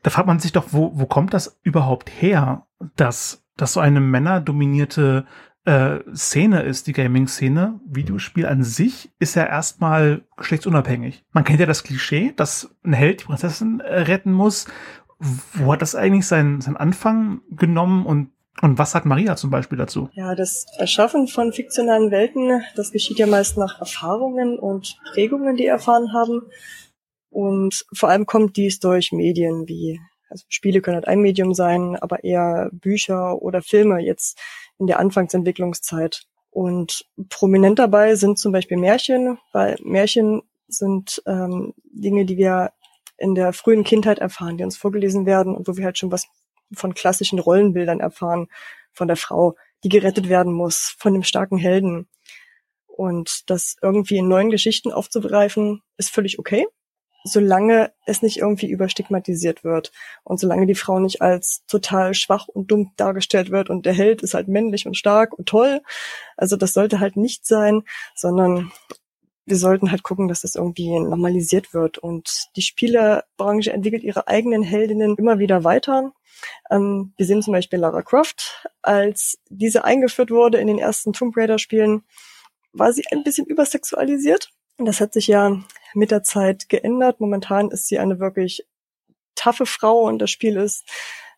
Da 0.03 0.09
fragt 0.09 0.27
man 0.27 0.39
sich 0.39 0.51
doch, 0.51 0.67
wo, 0.71 0.91
wo 0.95 1.05
kommt 1.05 1.33
das 1.33 1.59
überhaupt 1.63 2.09
her, 2.09 2.65
dass, 2.95 3.43
dass 3.55 3.73
so 3.73 3.79
eine 3.79 3.99
männerdominierte 3.99 5.25
äh, 5.67 5.99
Szene 6.15 6.61
ist, 6.61 6.87
die 6.87 6.93
Gaming-Szene. 6.93 7.81
Videospiel 7.85 8.45
an 8.45 8.63
sich 8.63 9.11
ist 9.19 9.35
ja 9.35 9.43
erstmal 9.43 10.23
geschlechtsunabhängig. 10.37 11.25
Man 11.33 11.43
kennt 11.43 11.59
ja 11.59 11.65
das 11.65 11.83
Klischee, 11.83 12.33
dass 12.37 12.73
ein 12.83 12.93
Held 12.93 13.21
die 13.21 13.25
Prinzessin 13.25 13.81
äh, 13.81 14.01
retten 14.01 14.31
muss. 14.31 14.67
Wo 15.19 15.73
hat 15.73 15.81
das 15.81 15.95
eigentlich 15.95 16.25
seinen, 16.25 16.61
seinen 16.61 16.77
Anfang 16.77 17.41
genommen 17.49 18.05
und 18.05 18.29
und 18.61 18.77
was 18.77 18.91
sagt 18.91 19.05
Maria 19.05 19.35
zum 19.35 19.49
Beispiel 19.49 19.77
dazu? 19.77 20.09
Ja, 20.13 20.33
das 20.33 20.65
Erschaffen 20.77 21.27
von 21.27 21.53
fiktionalen 21.53 22.11
Welten, 22.11 22.63
das 22.75 22.91
geschieht 22.91 23.19
ja 23.19 23.27
meist 23.27 23.57
nach 23.57 23.79
Erfahrungen 23.79 24.57
und 24.57 24.97
Prägungen, 25.11 25.55
die 25.55 25.65
erfahren 25.65 26.13
haben. 26.13 26.41
Und 27.29 27.85
vor 27.93 28.09
allem 28.09 28.25
kommt 28.25 28.57
dies 28.57 28.79
durch 28.79 29.11
Medien 29.11 29.67
wie, 29.67 29.99
also 30.29 30.45
Spiele 30.49 30.81
können 30.81 30.95
halt 30.95 31.07
ein 31.07 31.21
Medium 31.21 31.53
sein, 31.53 31.95
aber 31.97 32.23
eher 32.23 32.69
Bücher 32.71 33.41
oder 33.41 33.61
Filme 33.61 33.99
jetzt 33.99 34.39
in 34.79 34.87
der 34.87 34.99
Anfangsentwicklungszeit. 34.99 36.23
Und 36.49 37.05
prominent 37.29 37.77
dabei 37.77 38.15
sind 38.15 38.39
zum 38.39 38.51
Beispiel 38.51 38.77
Märchen, 38.77 39.37
weil 39.53 39.77
Märchen 39.83 40.41
sind 40.67 41.21
ähm, 41.27 41.73
Dinge, 41.91 42.25
die 42.25 42.37
wir 42.37 42.71
in 43.17 43.35
der 43.35 43.53
frühen 43.53 43.83
Kindheit 43.83 44.19
erfahren, 44.19 44.57
die 44.57 44.63
uns 44.63 44.77
vorgelesen 44.77 45.25
werden 45.25 45.55
und 45.55 45.67
wo 45.67 45.77
wir 45.77 45.85
halt 45.85 45.97
schon 45.97 46.11
was 46.11 46.27
von 46.73 46.93
klassischen 46.93 47.39
Rollenbildern 47.39 47.99
erfahren, 47.99 48.47
von 48.93 49.07
der 49.07 49.17
Frau, 49.17 49.55
die 49.83 49.89
gerettet 49.89 50.29
werden 50.29 50.53
muss, 50.53 50.95
von 50.97 51.13
dem 51.13 51.23
starken 51.23 51.57
Helden. 51.57 52.07
Und 52.87 53.49
das 53.49 53.75
irgendwie 53.81 54.17
in 54.17 54.27
neuen 54.27 54.49
Geschichten 54.49 54.91
aufzugreifen, 54.91 55.83
ist 55.97 56.09
völlig 56.09 56.39
okay, 56.39 56.65
solange 57.23 57.91
es 58.05 58.21
nicht 58.21 58.37
irgendwie 58.37 58.69
überstigmatisiert 58.69 59.63
wird 59.63 59.91
und 60.23 60.39
solange 60.39 60.65
die 60.65 60.75
Frau 60.75 60.99
nicht 60.99 61.21
als 61.21 61.63
total 61.67 62.13
schwach 62.13 62.47
und 62.47 62.71
dumm 62.71 62.93
dargestellt 62.95 63.51
wird 63.51 63.69
und 63.69 63.85
der 63.85 63.93
Held 63.93 64.23
ist 64.23 64.33
halt 64.33 64.47
männlich 64.47 64.87
und 64.87 64.97
stark 64.97 65.37
und 65.37 65.47
toll. 65.47 65.81
Also 66.37 66.55
das 66.55 66.73
sollte 66.73 66.99
halt 66.99 67.17
nicht 67.17 67.45
sein, 67.45 67.83
sondern 68.15 68.71
wir 69.47 69.57
sollten 69.57 69.91
halt 69.91 70.03
gucken, 70.03 70.27
dass 70.27 70.41
das 70.41 70.55
irgendwie 70.55 70.99
normalisiert 70.99 71.73
wird. 71.73 71.97
Und 71.97 72.49
die 72.57 72.61
Spielerbranche 72.61 73.71
entwickelt 73.71 74.03
ihre 74.03 74.27
eigenen 74.27 74.61
Heldinnen 74.61 75.15
immer 75.15 75.39
wieder 75.39 75.63
weiter. 75.63 76.11
Ähm, 76.69 77.13
wir 77.15 77.25
sehen 77.25 77.41
zum 77.41 77.53
Beispiel 77.53 77.79
Lara 77.79 78.01
Croft, 78.01 78.67
als 78.81 79.39
diese 79.49 79.85
eingeführt 79.85 80.31
wurde 80.31 80.57
in 80.57 80.67
den 80.67 80.77
ersten 80.77 81.13
Tomb 81.13 81.35
Raider 81.37 81.59
Spielen, 81.59 82.03
war 82.73 82.91
sie 82.91 83.05
ein 83.11 83.23
bisschen 83.23 83.47
übersexualisiert. 83.47 84.51
Und 84.77 84.85
das 84.85 84.99
hat 84.99 85.13
sich 85.13 85.27
ja 85.27 85.57
mit 85.93 86.11
der 86.11 86.23
Zeit 86.23 86.67
geändert. 86.67 87.21
Momentan 87.21 87.71
ist 87.71 87.87
sie 87.87 87.99
eine 87.99 88.19
wirklich 88.19 88.67
taffe 89.35 89.65
Frau 89.65 90.01
und 90.01 90.19
das 90.19 90.29
Spiel 90.29 90.57
ist 90.57 90.83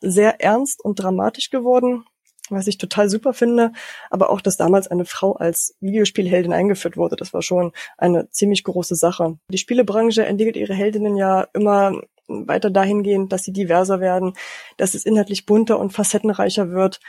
sehr 0.01 0.41
ernst 0.41 0.83
und 0.83 0.95
dramatisch 0.99 1.51
geworden, 1.51 2.05
was 2.57 2.67
ich 2.67 2.77
total 2.77 3.09
super 3.09 3.33
finde. 3.33 3.71
Aber 4.09 4.29
auch, 4.29 4.41
dass 4.41 4.57
damals 4.57 4.87
eine 4.87 5.05
Frau 5.05 5.33
als 5.33 5.75
Videospielheldin 5.79 6.53
eingeführt 6.53 6.97
wurde, 6.97 7.15
das 7.15 7.33
war 7.33 7.41
schon 7.41 7.71
eine 7.97 8.29
ziemlich 8.31 8.63
große 8.63 8.95
Sache. 8.95 9.37
Die 9.51 9.57
Spielebranche 9.57 10.25
entwickelt 10.25 10.57
ihre 10.57 10.73
Heldinnen 10.73 11.15
ja 11.15 11.47
immer 11.53 12.01
weiter 12.29 12.69
dahingehend, 12.69 13.31
dass 13.31 13.43
sie 13.43 13.53
diverser 13.53 13.99
werden, 13.99 14.33
dass 14.77 14.93
es 14.93 15.05
inhaltlich 15.05 15.45
bunter 15.45 15.79
und 15.79 15.91
facettenreicher 15.91 16.71
wird. 16.71 16.99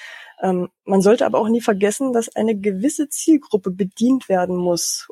Ähm, 0.40 0.70
man 0.84 1.02
sollte 1.02 1.26
aber 1.26 1.38
auch 1.38 1.48
nie 1.48 1.60
vergessen, 1.60 2.12
dass 2.12 2.34
eine 2.34 2.58
gewisse 2.58 3.08
Zielgruppe 3.08 3.70
bedient 3.70 4.28
werden 4.28 4.56
muss. 4.56 5.08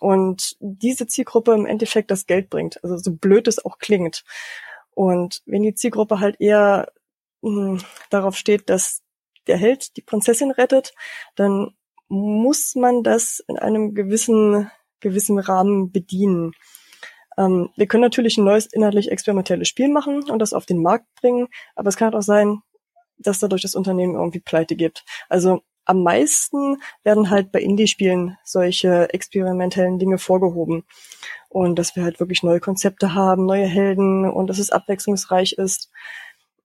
Und 0.00 0.56
diese 0.58 1.06
Zielgruppe 1.06 1.52
im 1.52 1.66
Endeffekt 1.66 2.10
das 2.10 2.26
Geld 2.26 2.50
bringt. 2.50 2.82
Also 2.82 2.96
so 2.96 3.12
blöd 3.12 3.46
es 3.46 3.64
auch 3.64 3.78
klingt. 3.78 4.24
Und 4.94 5.42
wenn 5.46 5.62
die 5.62 5.74
Zielgruppe 5.74 6.18
halt 6.18 6.40
eher 6.40 6.90
mh, 7.42 7.50
hm, 7.52 7.80
darauf 8.10 8.36
steht, 8.36 8.68
dass 8.68 9.01
der 9.46 9.56
Held 9.56 9.96
die 9.96 10.02
Prinzessin 10.02 10.50
rettet, 10.50 10.94
dann 11.36 11.74
muss 12.08 12.74
man 12.74 13.02
das 13.02 13.42
in 13.48 13.58
einem 13.58 13.94
gewissen, 13.94 14.70
gewissen 15.00 15.38
Rahmen 15.38 15.92
bedienen. 15.92 16.52
Ähm, 17.38 17.70
wir 17.76 17.86
können 17.86 18.02
natürlich 18.02 18.36
ein 18.36 18.44
neues 18.44 18.66
inhaltlich 18.66 19.10
experimentelles 19.10 19.68
Spiel 19.68 19.88
machen 19.88 20.28
und 20.30 20.38
das 20.38 20.52
auf 20.52 20.66
den 20.66 20.82
Markt 20.82 21.06
bringen, 21.20 21.48
aber 21.74 21.88
es 21.88 21.96
kann 21.96 22.06
halt 22.06 22.16
auch 22.16 22.26
sein, 22.26 22.60
dass 23.18 23.38
dadurch 23.38 23.62
das 23.62 23.74
Unternehmen 23.74 24.14
irgendwie 24.14 24.40
pleite 24.40 24.76
gibt. 24.76 25.04
Also 25.28 25.62
am 25.84 26.02
meisten 26.02 26.80
werden 27.02 27.30
halt 27.30 27.50
bei 27.50 27.60
Indie-Spielen 27.60 28.36
solche 28.44 29.12
experimentellen 29.12 29.98
Dinge 29.98 30.18
vorgehoben. 30.18 30.84
Und 31.48 31.78
dass 31.78 31.96
wir 31.96 32.04
halt 32.04 32.20
wirklich 32.20 32.42
neue 32.42 32.60
Konzepte 32.60 33.14
haben, 33.14 33.46
neue 33.46 33.66
Helden 33.66 34.30
und 34.30 34.46
dass 34.46 34.58
es 34.58 34.70
abwechslungsreich 34.70 35.54
ist. 35.54 35.90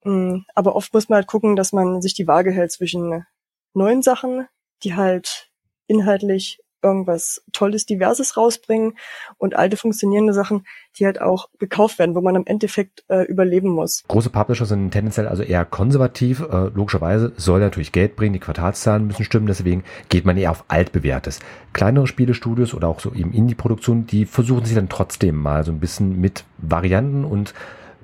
Mm, 0.08 0.46
aber 0.56 0.76
oft 0.76 0.94
muss 0.94 1.10
man 1.10 1.18
halt 1.18 1.28
gucken, 1.28 1.58
dass 1.58 1.74
man 1.74 2.02
sich 2.02 2.14
die 2.14 2.28
Waage 2.28 2.52
hält 2.52 2.72
zwischen 2.72 3.26
neuen 3.74 4.02
Sachen, 4.02 4.48
die 4.84 4.96
halt 4.96 5.50
inhaltlich 5.88 6.60
irgendwas 6.82 7.44
Tolles, 7.52 7.86
Diverses 7.86 8.38
rausbringen 8.38 8.94
und 9.38 9.56
alte 9.56 9.76
funktionierende 9.76 10.34
Sachen, 10.34 10.66
die 10.98 11.06
halt 11.06 11.20
auch 11.20 11.50
gekauft 11.60 12.00
werden, 12.00 12.16
wo 12.16 12.22
man 12.22 12.36
im 12.36 12.46
Endeffekt 12.46 13.04
äh, 13.10 13.24
überleben 13.24 13.70
muss. 13.70 14.04
Große 14.08 14.30
Publisher 14.30 14.66
sind 14.66 14.92
tendenziell 14.92 15.28
also 15.28 15.44
eher 15.44 15.66
konservativ. 15.66 16.40
Äh, 16.42 16.70
logischerweise 16.74 17.34
soll 17.36 17.60
natürlich 17.60 17.92
Geld 17.92 18.16
bringen, 18.16 18.34
die 18.34 18.40
Quartalszahlen 18.40 19.08
müssen 19.08 19.26
stimmen, 19.26 19.48
deswegen 19.48 19.84
geht 20.08 20.24
man 20.24 20.38
eher 20.38 20.52
auf 20.52 20.64
altbewährtes. 20.70 21.40
Kleinere 21.74 22.08
Spielestudios 22.08 22.74
oder 22.74 22.88
auch 22.88 23.02
so 23.02 23.12
eben 23.14 23.34
Indie-Produktionen, 23.34 24.08
die 24.08 24.26
versuchen 24.26 24.64
sich 24.64 24.76
dann 24.76 24.88
trotzdem 24.88 25.36
mal 25.36 25.66
so 25.66 25.72
ein 25.72 25.80
bisschen 25.80 26.22
mit 26.22 26.46
Varianten 26.60 27.26
und 27.26 27.54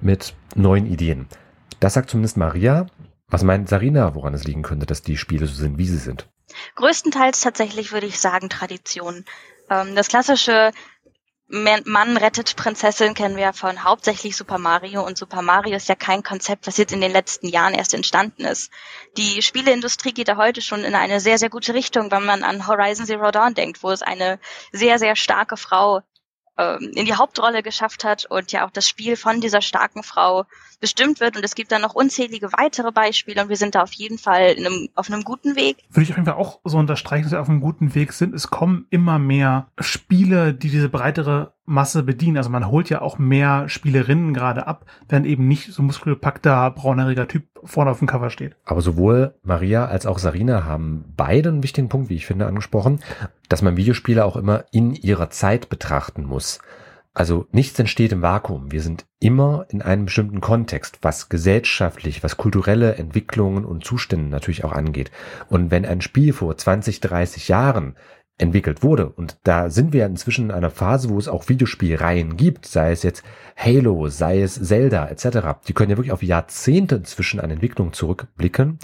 mit 0.01 0.33
neuen 0.55 0.87
Ideen. 0.87 1.27
Das 1.83 1.95
sagt 1.95 2.09
zumindest 2.09 2.37
Maria. 2.37 2.85
Was 3.27 3.43
meint 3.43 3.67
Sarina, 3.67 4.15
woran 4.15 4.33
es 4.33 4.45
liegen 4.45 4.61
könnte, 4.61 4.85
dass 4.85 5.01
die 5.01 5.17
Spiele 5.17 5.47
so 5.47 5.53
sind, 5.53 5.77
wie 5.77 5.85
sie 5.85 5.97
sind? 5.97 6.29
Größtenteils 6.75 7.41
tatsächlich 7.41 7.91
würde 7.91 8.07
ich 8.07 8.21
sagen 8.21 8.47
Tradition. 8.47 9.25
Ähm, 9.69 9.93
das 9.93 10.07
klassische 10.07 10.71
Mann 11.49 12.15
rettet 12.15 12.55
Prinzessin 12.55 13.13
kennen 13.15 13.35
wir 13.35 13.43
ja 13.43 13.51
von 13.51 13.83
hauptsächlich 13.83 14.37
Super 14.37 14.59
Mario 14.59 15.05
und 15.05 15.17
Super 15.17 15.41
Mario 15.41 15.75
ist 15.75 15.89
ja 15.89 15.95
kein 15.95 16.23
Konzept, 16.23 16.67
was 16.67 16.77
jetzt 16.77 16.93
in 16.93 17.01
den 17.01 17.11
letzten 17.11 17.49
Jahren 17.49 17.73
erst 17.73 17.93
entstanden 17.93 18.45
ist. 18.45 18.71
Die 19.17 19.41
Spieleindustrie 19.41 20.13
geht 20.13 20.29
da 20.29 20.37
heute 20.37 20.61
schon 20.61 20.85
in 20.85 20.95
eine 20.95 21.19
sehr, 21.19 21.37
sehr 21.37 21.49
gute 21.49 21.73
Richtung, 21.73 22.11
wenn 22.11 22.25
man 22.25 22.43
an 22.43 22.65
Horizon 22.65 23.05
Zero 23.05 23.29
Dawn 23.31 23.55
denkt, 23.55 23.83
wo 23.83 23.91
es 23.91 24.01
eine 24.01 24.39
sehr, 24.71 24.99
sehr 24.99 25.17
starke 25.17 25.57
Frau 25.57 26.01
ähm, 26.57 26.91
in 26.95 27.05
die 27.05 27.15
Hauptrolle 27.15 27.63
geschafft 27.63 28.03
hat 28.03 28.25
und 28.25 28.51
ja 28.51 28.65
auch 28.65 28.71
das 28.71 28.87
Spiel 28.87 29.15
von 29.15 29.41
dieser 29.41 29.61
starken 29.61 30.03
Frau 30.03 30.45
bestimmt 30.79 31.19
wird. 31.19 31.35
Und 31.35 31.43
es 31.43 31.55
gibt 31.55 31.71
dann 31.71 31.81
noch 31.81 31.95
unzählige 31.95 32.51
weitere 32.53 32.91
Beispiele 32.91 33.41
und 33.41 33.49
wir 33.49 33.55
sind 33.55 33.75
da 33.75 33.81
auf 33.81 33.93
jeden 33.93 34.17
Fall 34.17 34.55
einem, 34.57 34.89
auf 34.95 35.09
einem 35.09 35.23
guten 35.23 35.55
Weg. 35.55 35.77
Würde 35.89 36.03
ich 36.03 36.11
auf 36.11 36.17
jeden 36.17 36.27
Fall 36.27 36.35
auch 36.35 36.59
so 36.63 36.77
unterstreichen, 36.77 37.23
dass 37.23 37.31
wir 37.31 37.41
auf 37.41 37.49
einem 37.49 37.61
guten 37.61 37.95
Weg 37.95 38.13
sind. 38.13 38.35
Es 38.35 38.49
kommen 38.49 38.85
immer 38.89 39.17
mehr 39.17 39.67
Spiele, 39.79 40.53
die 40.53 40.69
diese 40.69 40.89
breitere 40.89 41.53
Masse 41.65 42.03
bedienen. 42.03 42.37
Also 42.37 42.49
man 42.49 42.67
holt 42.67 42.89
ja 42.89 43.01
auch 43.01 43.17
mehr 43.17 43.69
Spielerinnen 43.69 44.33
gerade 44.33 44.67
ab, 44.67 44.85
wenn 45.07 45.25
eben 45.25 45.47
nicht 45.47 45.71
so 45.71 45.81
muskelpackter, 45.81 46.69
braunhaariger 46.71 47.27
Typ 47.27 47.43
vorne 47.63 47.91
auf 47.91 47.99
dem 47.99 48.07
Cover 48.07 48.29
steht. 48.29 48.55
Aber 48.65 48.81
sowohl 48.81 49.35
Maria 49.43 49.85
als 49.85 50.05
auch 50.05 50.19
Sarina 50.19 50.65
haben 50.65 51.05
beide 51.15 51.49
einen 51.49 51.63
wichtigen 51.63 51.89
Punkt, 51.89 52.09
wie 52.09 52.15
ich 52.15 52.25
finde, 52.25 52.47
angesprochen, 52.47 52.99
dass 53.47 53.61
man 53.61 53.77
Videospiele 53.77 54.25
auch 54.25 54.35
immer 54.35 54.65
in 54.71 54.93
ihrer 54.93 55.29
Zeit 55.29 55.69
betrachten 55.69 56.25
muss. 56.25 56.59
Also 57.15 57.47
nichts 57.51 57.77
entsteht 57.77 58.11
im 58.11 58.23
Vakuum. 58.23 58.71
Wir 58.71 58.81
sind 58.81 59.05
immer 59.19 59.67
in 59.69 59.83
einem 59.83 60.05
bestimmten 60.05 60.41
Kontext, 60.41 60.97
was 61.03 61.29
gesellschaftlich, 61.29 62.23
was 62.23 62.37
kulturelle 62.37 62.95
Entwicklungen 62.95 63.65
und 63.65 63.85
Zustände 63.85 64.29
natürlich 64.29 64.63
auch 64.63 64.71
angeht. 64.71 65.11
Und 65.47 65.69
wenn 65.69 65.85
ein 65.85 66.01
Spiel 66.01 66.33
vor 66.33 66.57
20, 66.57 67.01
30 67.01 67.49
Jahren 67.49 67.95
entwickelt 68.37 68.83
wurde. 68.83 69.09
Und 69.09 69.37
da 69.43 69.69
sind 69.69 69.93
wir 69.93 70.05
inzwischen 70.05 70.45
in 70.45 70.51
einer 70.51 70.69
Phase, 70.69 71.09
wo 71.09 71.17
es 71.17 71.27
auch 71.27 71.49
Videospielreihen 71.49 72.35
gibt, 72.35 72.65
sei 72.65 72.91
es 72.91 73.03
jetzt 73.03 73.23
Halo, 73.55 74.07
sei 74.07 74.41
es 74.41 74.61
Zelda 74.61 75.07
etc. 75.07 75.59
Die 75.67 75.73
können 75.73 75.91
ja 75.91 75.97
wirklich 75.97 76.11
auf 76.11 76.23
Jahrzehnte 76.23 76.95
inzwischen 76.95 77.39
an 77.39 77.51
Entwicklung 77.51 77.93
zurückblicken. 77.93 78.79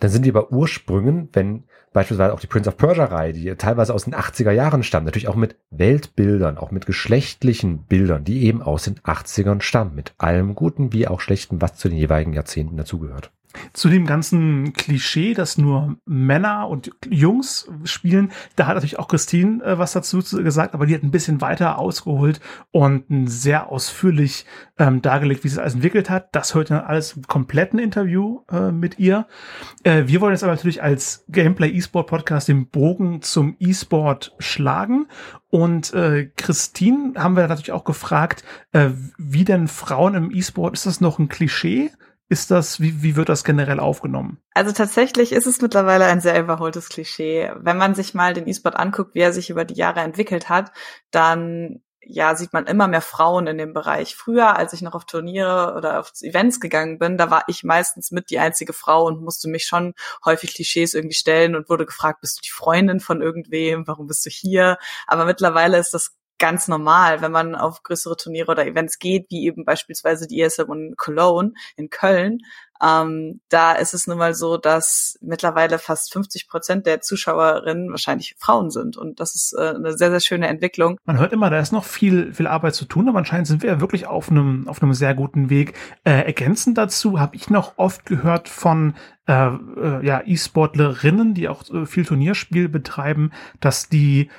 Dann 0.00 0.10
sind 0.10 0.24
die 0.24 0.32
bei 0.32 0.44
Ursprüngen, 0.44 1.28
wenn 1.32 1.64
beispielsweise 1.92 2.32
auch 2.32 2.40
die 2.40 2.46
Prince 2.46 2.68
of 2.68 2.76
Persia-Reihe, 2.76 3.32
die 3.32 3.54
teilweise 3.56 3.94
aus 3.94 4.04
den 4.04 4.14
80er 4.14 4.52
Jahren 4.52 4.82
stammt, 4.82 5.06
natürlich 5.06 5.28
auch 5.28 5.36
mit 5.36 5.56
Weltbildern, 5.70 6.58
auch 6.58 6.70
mit 6.70 6.86
geschlechtlichen 6.86 7.84
Bildern, 7.84 8.24
die 8.24 8.44
eben 8.44 8.62
aus 8.62 8.84
den 8.84 8.98
80ern 9.00 9.62
stammen, 9.62 9.94
mit 9.94 10.14
allem 10.18 10.54
Guten 10.54 10.92
wie 10.92 11.08
auch 11.08 11.20
Schlechten, 11.20 11.60
was 11.60 11.76
zu 11.76 11.88
den 11.88 11.98
jeweiligen 11.98 12.34
Jahrzehnten 12.34 12.76
dazugehört. 12.76 13.32
Zu 13.72 13.88
dem 13.88 14.06
ganzen 14.06 14.72
Klischee, 14.72 15.34
dass 15.34 15.58
nur 15.58 15.96
Männer 16.04 16.68
und 16.68 16.90
Jungs 17.08 17.68
spielen, 17.84 18.32
da 18.56 18.66
hat 18.66 18.74
natürlich 18.74 18.98
auch 18.98 19.08
Christine 19.08 19.62
äh, 19.64 19.78
was 19.78 19.92
dazu 19.92 20.18
gesagt, 20.18 20.74
aber 20.74 20.86
die 20.86 20.94
hat 20.94 21.02
ein 21.02 21.10
bisschen 21.10 21.40
weiter 21.40 21.78
ausgeholt 21.78 22.40
und 22.70 23.04
sehr 23.28 23.68
ausführlich 23.68 24.46
ähm, 24.78 25.02
dargelegt, 25.02 25.44
wie 25.44 25.48
sie 25.48 25.54
es 25.54 25.58
alles 25.58 25.74
entwickelt 25.74 26.10
hat. 26.10 26.34
Das 26.34 26.54
hört 26.54 26.70
dann 26.70 26.80
alles 26.80 27.14
im 27.14 27.22
kompletten 27.22 27.78
Interview 27.78 28.42
äh, 28.50 28.70
mit 28.70 28.98
ihr. 28.98 29.26
Äh, 29.82 30.04
wir 30.06 30.20
wollen 30.20 30.32
jetzt 30.32 30.42
aber 30.44 30.52
natürlich 30.52 30.82
als 30.82 31.24
Gameplay 31.28 31.70
E-Sport 31.70 32.08
Podcast 32.08 32.48
den 32.48 32.68
Bogen 32.68 33.22
zum 33.22 33.56
E-Sport 33.58 34.34
schlagen 34.38 35.06
und 35.50 35.94
äh, 35.94 36.30
Christine 36.36 37.14
haben 37.16 37.36
wir 37.36 37.48
natürlich 37.48 37.72
auch 37.72 37.84
gefragt, 37.84 38.44
äh, 38.72 38.90
wie 39.16 39.44
denn 39.44 39.68
Frauen 39.68 40.14
im 40.14 40.30
E-Sport, 40.30 40.74
ist 40.74 40.86
das 40.86 41.00
noch 41.00 41.18
ein 41.18 41.28
Klischee? 41.28 41.90
Ist 42.28 42.50
das, 42.50 42.80
wie, 42.80 43.02
wie 43.02 43.16
wird 43.16 43.28
das 43.28 43.44
generell 43.44 43.80
aufgenommen? 43.80 44.38
Also 44.54 44.72
tatsächlich 44.72 45.32
ist 45.32 45.46
es 45.46 45.60
mittlerweile 45.60 46.04
ein 46.06 46.20
sehr 46.20 46.38
überholtes 46.38 46.88
Klischee. 46.88 47.50
Wenn 47.56 47.78
man 47.78 47.94
sich 47.94 48.14
mal 48.14 48.34
den 48.34 48.46
E-Sport 48.46 48.76
anguckt, 48.76 49.14
wie 49.14 49.20
er 49.20 49.32
sich 49.32 49.50
über 49.50 49.64
die 49.64 49.74
Jahre 49.74 50.00
entwickelt 50.00 50.48
hat, 50.48 50.72
dann 51.10 51.80
ja, 52.10 52.34
sieht 52.34 52.54
man 52.54 52.66
immer 52.66 52.88
mehr 52.88 53.02
Frauen 53.02 53.46
in 53.46 53.58
dem 53.58 53.74
Bereich. 53.74 54.16
Früher, 54.16 54.56
als 54.56 54.72
ich 54.72 54.80
noch 54.80 54.94
auf 54.94 55.04
Turniere 55.04 55.74
oder 55.76 56.00
auf 56.00 56.12
Events 56.22 56.58
gegangen 56.58 56.98
bin, 56.98 57.18
da 57.18 57.30
war 57.30 57.44
ich 57.48 57.64
meistens 57.64 58.10
mit 58.10 58.30
die 58.30 58.38
einzige 58.38 58.72
Frau 58.72 59.04
und 59.04 59.20
musste 59.20 59.48
mich 59.48 59.66
schon 59.66 59.92
häufig 60.24 60.54
Klischees 60.54 60.94
irgendwie 60.94 61.14
stellen 61.14 61.54
und 61.54 61.68
wurde 61.68 61.84
gefragt, 61.84 62.22
bist 62.22 62.38
du 62.38 62.42
die 62.42 62.50
Freundin 62.50 63.00
von 63.00 63.20
irgendwem? 63.20 63.86
Warum 63.86 64.06
bist 64.06 64.24
du 64.24 64.30
hier? 64.30 64.78
Aber 65.06 65.26
mittlerweile 65.26 65.76
ist 65.78 65.92
das 65.92 66.16
ganz 66.38 66.68
normal, 66.68 67.20
wenn 67.20 67.32
man 67.32 67.54
auf 67.54 67.82
größere 67.82 68.16
Turniere 68.16 68.50
oder 68.50 68.66
Events 68.66 68.98
geht, 68.98 69.26
wie 69.30 69.46
eben 69.46 69.64
beispielsweise 69.64 70.26
die 70.26 70.40
ESM 70.40 70.70
und 70.70 70.96
Cologne 70.96 71.52
in 71.76 71.90
Köln. 71.90 72.40
Ähm, 72.80 73.40
da 73.48 73.72
ist 73.72 73.92
es 73.92 74.06
nun 74.06 74.18
mal 74.18 74.34
so, 74.34 74.56
dass 74.56 75.18
mittlerweile 75.20 75.78
fast 75.78 76.12
50 76.12 76.48
Prozent 76.48 76.86
der 76.86 77.00
Zuschauerinnen 77.00 77.90
wahrscheinlich 77.90 78.36
Frauen 78.38 78.70
sind. 78.70 78.96
Und 78.96 79.18
das 79.18 79.34
ist 79.34 79.52
äh, 79.52 79.74
eine 79.74 79.96
sehr, 79.96 80.10
sehr 80.10 80.20
schöne 80.20 80.46
Entwicklung. 80.46 80.98
Man 81.04 81.18
hört 81.18 81.32
immer, 81.32 81.50
da 81.50 81.58
ist 81.58 81.72
noch 81.72 81.84
viel, 81.84 82.32
viel 82.32 82.46
Arbeit 82.46 82.74
zu 82.74 82.84
tun, 82.84 83.08
aber 83.08 83.18
anscheinend 83.18 83.48
sind 83.48 83.62
wir 83.62 83.70
ja 83.70 83.80
wirklich 83.80 84.06
auf 84.06 84.30
einem, 84.30 84.68
auf 84.68 84.80
einem 84.80 84.94
sehr 84.94 85.14
guten 85.14 85.50
Weg. 85.50 85.74
Äh, 86.04 86.26
ergänzend 86.26 86.78
dazu 86.78 87.18
habe 87.18 87.34
ich 87.34 87.50
noch 87.50 87.78
oft 87.78 88.06
gehört 88.06 88.48
von 88.48 88.94
äh, 89.26 89.48
äh, 89.48 90.06
ja, 90.06 90.22
E-Sportlerinnen, 90.24 91.34
die 91.34 91.48
auch 91.48 91.68
äh, 91.70 91.84
viel 91.84 92.04
Turnierspiel 92.04 92.68
betreiben, 92.68 93.32
dass 93.60 93.88
die 93.88 94.30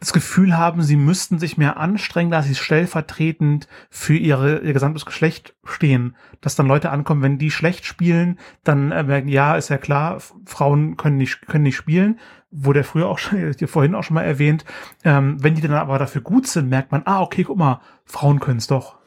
das 0.00 0.12
Gefühl 0.12 0.56
haben, 0.56 0.82
sie 0.82 0.96
müssten 0.96 1.38
sich 1.38 1.56
mehr 1.56 1.76
anstrengen, 1.76 2.30
dass 2.30 2.46
sie 2.46 2.54
stellvertretend 2.54 3.68
für 3.90 4.14
ihre, 4.14 4.58
ihr 4.58 4.72
gesamtes 4.72 5.04
Geschlecht 5.04 5.54
stehen. 5.64 6.16
Dass 6.40 6.54
dann 6.54 6.68
Leute 6.68 6.90
ankommen, 6.90 7.22
wenn 7.22 7.38
die 7.38 7.50
schlecht 7.50 7.84
spielen, 7.84 8.38
dann 8.64 8.92
äh, 8.92 9.02
merken, 9.02 9.28
ja, 9.28 9.56
ist 9.56 9.70
ja 9.70 9.78
klar, 9.78 10.20
Frauen 10.44 10.96
können 10.96 11.16
nicht, 11.16 11.46
können 11.46 11.64
nicht 11.64 11.76
spielen. 11.76 12.18
Wurde 12.50 12.84
früher 12.84 13.08
auch 13.08 13.18
schon, 13.18 13.54
vorhin 13.66 13.94
auch 13.94 14.04
schon 14.04 14.14
mal 14.14 14.22
erwähnt. 14.22 14.64
Ähm, 15.04 15.42
wenn 15.42 15.54
die 15.54 15.62
dann 15.62 15.72
aber 15.72 15.98
dafür 15.98 16.22
gut 16.22 16.46
sind, 16.46 16.68
merkt 16.68 16.92
man, 16.92 17.02
ah, 17.04 17.20
okay, 17.20 17.44
guck 17.44 17.58
mal, 17.58 17.80
Frauen 18.04 18.40
können 18.40 18.58
es 18.58 18.66
doch. 18.68 18.97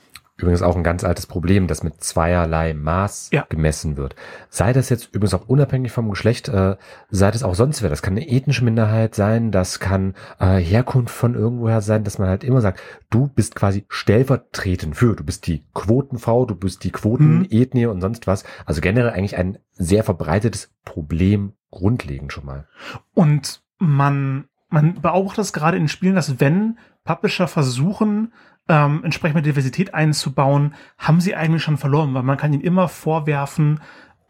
Übrigens 0.42 0.64
auch 0.64 0.76
ein 0.76 0.84
ganz 0.84 1.04
altes 1.04 1.28
Problem, 1.28 1.68
das 1.68 1.84
mit 1.84 2.04
zweierlei 2.04 2.74
Maß 2.74 3.30
ja. 3.32 3.46
gemessen 3.48 3.96
wird. 3.96 4.16
Sei 4.50 4.74
das 4.74 4.90
jetzt 4.90 5.14
übrigens 5.14 5.36
auch 5.36 5.48
unabhängig 5.48 5.92
vom 5.92 6.10
Geschlecht, 6.10 6.50
äh, 6.50 6.78
sei 7.10 7.30
das 7.30 7.44
auch 7.44 7.54
sonst 7.54 7.84
wer. 7.84 7.92
Das 7.92 8.02
kann 8.02 8.14
eine 8.14 8.28
ethnische 8.28 8.64
Minderheit 8.64 9.14
sein, 9.14 9.52
das 9.52 9.80
kann 9.80 10.16
äh, 10.40 10.58
Herkunft 10.58 11.14
von 11.14 11.36
irgendwoher 11.36 11.82
sein, 11.82 12.04
dass 12.04 12.18
man 12.18 12.28
halt 12.28 12.44
immer 12.44 12.62
sagt, 12.62 12.82
du 13.12 13.28
bist 13.28 13.56
quasi 13.56 13.86
stellvertretend 13.88 14.96
für, 14.96 15.16
du 15.16 15.24
bist 15.24 15.46
die 15.46 15.64
Quotenfrau, 15.76 16.46
du 16.46 16.56
bist 16.56 16.84
die 16.84 16.92
Quotenethnie 16.92 17.86
mhm. 17.86 17.92
und 17.92 18.02
sonst 18.02 18.26
was. 18.26 18.44
Also 18.66 18.82
generell 18.82 19.12
eigentlich 19.12 19.38
ein 19.38 19.60
sehr 19.74 20.04
verbreitetes 20.04 20.74
Problem 20.86 21.54
grundlegend 21.70 22.34
schon 22.34 22.46
mal. 22.46 22.68
Und 23.14 23.62
man, 23.78 24.46
man 24.70 25.02
beobachtet 25.02 25.40
das 25.40 25.54
gerade 25.54 25.78
in 25.78 25.88
Spielen, 25.88 26.16
dass 26.16 26.40
wenn 26.40 26.78
Publisher 27.04 27.48
versuchen, 27.48 28.34
ähm, 28.68 29.04
entsprechende 29.04 29.42
Diversität 29.42 29.94
einzubauen, 29.94 30.76
haben 30.98 31.22
sie 31.22 31.36
eigentlich 31.36 31.64
schon 31.64 31.78
verloren, 31.78 32.14
weil 32.14 32.24
man 32.24 32.38
kann 32.38 32.54
ihnen 32.54 32.64
immer 32.64 32.88
vorwerfen, 32.88 33.80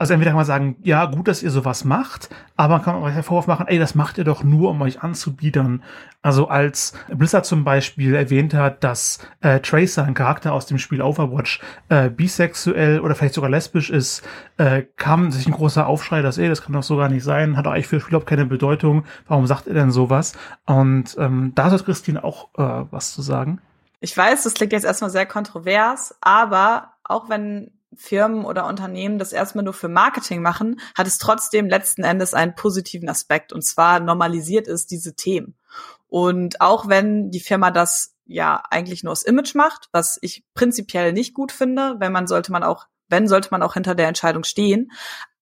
also 0.01 0.13
entweder 0.13 0.31
kann 0.31 0.37
man 0.37 0.45
sagen, 0.45 0.77
ja, 0.81 1.05
gut, 1.05 1.27
dass 1.27 1.43
ihr 1.43 1.51
sowas 1.51 1.85
macht, 1.85 2.33
aber 2.55 2.77
man 2.77 2.83
kann 2.83 2.95
auch 2.95 3.07
den 3.07 3.21
Vorwurf 3.21 3.45
machen, 3.45 3.67
ey, 3.67 3.77
das 3.77 3.93
macht 3.93 4.17
ihr 4.17 4.23
doch 4.23 4.43
nur, 4.43 4.71
um 4.71 4.81
euch 4.81 5.03
anzubiedern. 5.03 5.83
Also 6.23 6.47
als 6.47 6.93
Blizzard 7.07 7.45
zum 7.45 7.63
Beispiel 7.63 8.15
erwähnt 8.15 8.55
hat, 8.55 8.83
dass 8.83 9.19
äh, 9.41 9.59
Tracer, 9.59 10.03
ein 10.03 10.15
Charakter 10.15 10.53
aus 10.53 10.65
dem 10.65 10.79
Spiel 10.79 11.03
Overwatch, 11.03 11.61
äh, 11.89 12.09
bisexuell 12.09 12.99
oder 12.99 13.13
vielleicht 13.13 13.35
sogar 13.35 13.51
lesbisch 13.51 13.91
ist, 13.91 14.27
äh, 14.57 14.81
kam 14.95 15.29
sich 15.29 15.45
ein 15.45 15.53
großer 15.53 15.85
Aufschrei, 15.85 16.23
dass, 16.23 16.39
ey, 16.39 16.49
das 16.49 16.63
kann 16.63 16.73
doch 16.73 16.81
so 16.81 16.97
gar 16.97 17.07
nicht 17.07 17.23
sein, 17.23 17.55
hat 17.55 17.67
eigentlich 17.67 17.85
für 17.85 17.97
das 17.97 18.01
Spiel 18.01 18.15
überhaupt 18.15 18.29
keine 18.29 18.47
Bedeutung, 18.47 19.03
warum 19.27 19.45
sagt 19.45 19.67
ihr 19.67 19.75
denn 19.75 19.91
sowas? 19.91 20.33
Und 20.65 21.15
ähm, 21.19 21.51
da 21.53 21.69
hat 21.69 21.85
Christine 21.85 22.23
auch 22.23 22.49
äh, 22.57 22.87
was 22.89 23.13
zu 23.13 23.21
sagen. 23.21 23.61
Ich 24.01 24.17
weiß, 24.17 24.43
das 24.43 24.55
klingt 24.55 24.73
jetzt 24.73 24.83
erstmal 24.83 25.11
sehr 25.11 25.27
kontrovers, 25.27 26.15
aber 26.21 26.93
auch 27.03 27.29
wenn 27.29 27.71
Firmen 27.95 28.45
oder 28.45 28.65
Unternehmen 28.65 29.19
das 29.19 29.31
erstmal 29.31 29.63
nur 29.63 29.75
für 29.75 29.89
Marketing 29.89 30.41
machen, 30.41 30.79
hat 30.97 31.05
es 31.05 31.19
trotzdem 31.19 31.69
letzten 31.69 32.03
Endes 32.03 32.33
einen 32.33 32.55
positiven 32.55 33.09
Aspekt. 33.09 33.53
Und 33.53 33.61
zwar 33.63 33.99
normalisiert 33.99 34.67
es 34.67 34.87
diese 34.87 35.15
Themen. 35.15 35.55
Und 36.07 36.61
auch 36.61 36.87
wenn 36.87 37.29
die 37.29 37.39
Firma 37.39 37.69
das 37.69 38.15
ja 38.25 38.63
eigentlich 38.71 39.03
nur 39.03 39.11
aus 39.11 39.23
Image 39.23 39.53
macht, 39.53 39.89
was 39.91 40.17
ich 40.21 40.45
prinzipiell 40.55 41.13
nicht 41.13 41.35
gut 41.35 41.51
finde, 41.51 41.95
wenn 41.99 42.11
man 42.11 42.27
sollte 42.27 42.51
man 42.51 42.63
auch, 42.63 42.87
wenn 43.07 43.27
sollte 43.27 43.49
man 43.51 43.61
auch 43.61 43.75
hinter 43.75 43.93
der 43.93 44.07
Entscheidung 44.07 44.43
stehen. 44.43 44.91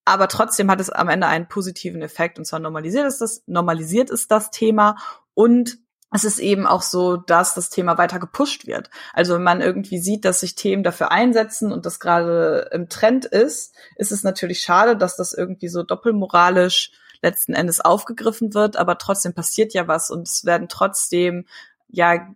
Aber 0.04 0.28
trotzdem 0.28 0.70
hat 0.70 0.82
es 0.82 0.90
am 0.90 1.08
Ende 1.08 1.28
einen 1.28 1.48
positiven 1.48 2.02
Effekt. 2.02 2.40
Und 2.40 2.46
zwar 2.46 2.60
normalisiert 2.60 3.06
es 3.06 3.20
das, 3.20 3.44
normalisiert 3.46 4.10
es 4.10 4.28
das 4.28 4.52
Thema 4.52 4.98
und 5.34 5.78
es 6.12 6.24
ist 6.24 6.40
eben 6.40 6.66
auch 6.66 6.82
so, 6.82 7.18
dass 7.18 7.54
das 7.54 7.70
Thema 7.70 7.98
weiter 7.98 8.20
gepusht 8.20 8.66
wird. 8.66 8.90
Also 9.14 9.36
wenn 9.36 9.44
man 9.44 9.62
irgendwie 9.62 10.00
sieht, 10.00 10.26
dass 10.26 10.40
sich 10.40 10.56
Themen 10.56 10.84
dafür 10.84 11.12
einsetzen 11.12 11.72
und 11.72 11.86
das 11.86 12.00
gerade 12.00 12.70
im 12.72 12.90
Trend 12.90 13.26
ist, 13.26 13.76
ist 13.96 14.12
es 14.12 14.24
natürlich 14.24 14.62
schade, 14.62 14.98
dass 14.98 15.16
das 15.16 15.34
irgendwie 15.34 15.68
so 15.68 15.84
doppelmoralisch 15.84 16.92
letzten 17.22 17.54
Endes 17.54 17.82
aufgegriffen 17.82 18.54
wird, 18.54 18.78
aber 18.78 18.98
trotzdem 18.98 19.34
passiert 19.34 19.74
ja 19.74 19.88
was 19.88 20.10
und 20.10 20.28
es 20.28 20.46
werden 20.46 20.68
trotzdem 20.70 21.46
ja 21.90 22.28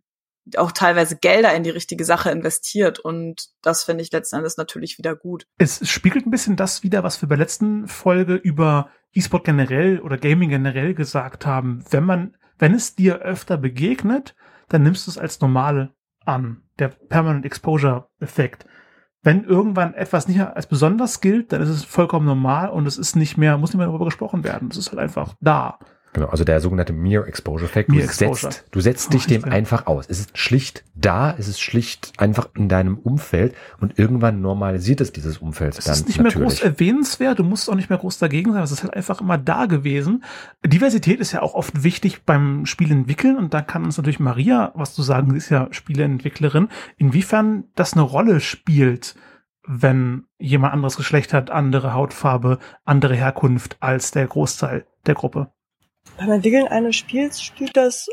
auch 0.58 0.72
teilweise 0.72 1.18
Gelder 1.18 1.54
in 1.56 1.64
die 1.64 1.70
richtige 1.70 2.06
Sache 2.06 2.30
investiert 2.30 3.00
und 3.00 3.50
das 3.62 3.84
finde 3.84 4.04
ich 4.04 4.12
letzten 4.12 4.38
Endes 4.38 4.58
natürlich 4.58 4.98
wieder 4.98 5.16
gut. 5.16 5.48
Es 5.58 5.88
spiegelt 5.90 6.26
ein 6.26 6.32
bisschen 6.32 6.56
das 6.56 6.84
wieder, 6.84 7.04
was 7.04 7.22
wir 7.22 7.30
bei 7.30 7.36
der 7.36 7.46
letzten 7.46 7.88
Folge 7.88 8.36
über 8.36 8.90
E-Sport 9.14 9.46
generell 9.46 10.00
oder 10.00 10.18
Gaming 10.18 10.50
generell 10.50 10.94
gesagt 10.94 11.46
haben. 11.46 11.84
Wenn 11.90 12.04
man 12.04 12.36
wenn 12.64 12.74
es 12.74 12.96
dir 12.96 13.20
öfter 13.20 13.58
begegnet, 13.58 14.36
dann 14.70 14.84
nimmst 14.84 15.08
du 15.08 15.12
es 15.12 15.18
als 15.18 15.42
normal 15.42 15.94
an. 16.26 16.64
Der 16.80 16.88
Permanent 16.88 17.46
Exposure 17.46 18.08
Effekt. 18.20 18.66
Wenn 19.22 19.44
irgendwann 19.44 19.94
etwas 19.94 20.28
nicht 20.28 20.40
als 20.40 20.68
besonders 20.68 21.22
gilt, 21.22 21.52
dann 21.52 21.62
ist 21.62 21.70
es 21.70 21.84
vollkommen 21.84 22.26
normal 22.26 22.70
und 22.70 22.86
es 22.86 22.98
ist 22.98 23.16
nicht 23.16 23.38
mehr, 23.38 23.58
muss 23.58 23.72
nicht 23.72 23.78
mehr 23.78 23.88
darüber 23.88 24.06
gesprochen 24.06 24.44
werden. 24.44 24.70
Es 24.70 24.78
ist 24.78 24.92
halt 24.92 25.00
einfach 25.00 25.36
da. 25.40 25.80
Genau, 26.14 26.28
also 26.28 26.44
der 26.44 26.62
sogenannte 26.62 26.94
Mere 26.94 27.28
Exposure 27.28 27.66
Effekt. 27.66 27.90
Du. 27.90 28.00
Setzt, 28.00 28.66
du 28.72 28.80
setzt 28.80 29.14
dich 29.14 29.26
dem 29.26 29.46
einfach 29.46 29.88
aus. 29.88 30.06
Es 30.08 30.20
ist 30.20 30.38
schlicht 30.38 30.84
da, 30.94 31.36
es 31.38 31.48
ist 31.48 31.60
schlicht 31.60 32.14
einfach 32.18 32.50
in 32.56 32.70
deinem 32.70 32.98
Umfeld 32.98 33.56
und 33.80 33.98
irgendwann 33.98 34.42
normalisiert 34.42 35.02
es 35.02 35.12
dieses 35.12 35.40
Umfeld 35.40 35.78
es 35.78 35.86
dann. 35.86 35.94
Es 35.94 36.02
ist 36.02 36.08
nicht 36.08 36.18
natürlich. 36.18 36.36
mehr 36.36 36.46
groß 36.46 36.62
erwähnenswert, 36.62 37.40
du 37.40 37.44
musst 37.44 37.70
auch 37.70 37.76
nicht 37.76 37.90
mehr 37.90 37.98
groß 37.98 38.20
dagegen 38.20 38.54
sein, 38.54 38.62
es 38.62 38.72
ist 38.72 38.84
halt 38.84 38.94
einfach 38.94 39.22
immer 39.22 39.40
da 39.40 39.66
gewesen. 39.66 40.24
Diversität 40.66 41.20
ist 41.20 41.32
ja 41.32 41.42
auch 41.42 41.56
oft 41.56 41.84
wichtig 41.84 42.24
beim 42.24 42.66
Spiel 42.66 42.92
entwickeln 42.92 43.38
und 43.38 43.54
da 43.54 43.62
kann 43.62 43.84
uns 43.84 43.98
natürlich 43.98 44.20
Maria 44.20 44.72
was 44.76 44.94
zu 44.94 45.02
sagen, 45.02 45.32
sie 45.32 45.38
ist 45.38 45.50
ja 45.50 45.68
Spieleentwicklerin, 45.72 46.70
inwiefern 46.98 47.66
das 47.76 47.94
eine 47.94 48.04
Rolle 48.04 48.40
spielt, 48.40 49.16
wenn 49.66 50.26
jemand 50.38 50.74
anderes 50.74 50.98
Geschlecht 50.98 51.34
hat, 51.34 51.50
andere 51.50 51.94
Hautfarbe, 51.94 52.60
andere 52.86 53.16
Herkunft 53.16 53.78
als 53.80 54.12
der 54.12 54.28
Großteil 54.28 54.86
der 55.06 55.16
Gruppe. 55.16 55.52
Beim 56.18 56.32
Entwickeln 56.32 56.68
eines 56.68 56.96
Spiels 56.96 57.42
spielt 57.42 57.76
das 57.76 58.08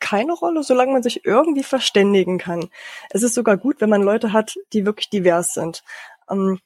keine 0.00 0.32
Rolle, 0.32 0.62
solange 0.62 0.92
man 0.92 1.02
sich 1.02 1.24
irgendwie 1.24 1.62
verständigen 1.62 2.38
kann. 2.38 2.68
Es 3.10 3.22
ist 3.22 3.34
sogar 3.34 3.56
gut, 3.56 3.80
wenn 3.80 3.90
man 3.90 4.02
Leute 4.02 4.32
hat, 4.32 4.56
die 4.72 4.84
wirklich 4.84 5.10
divers 5.10 5.54
sind. 5.54 5.82
Ähm, 6.30 6.60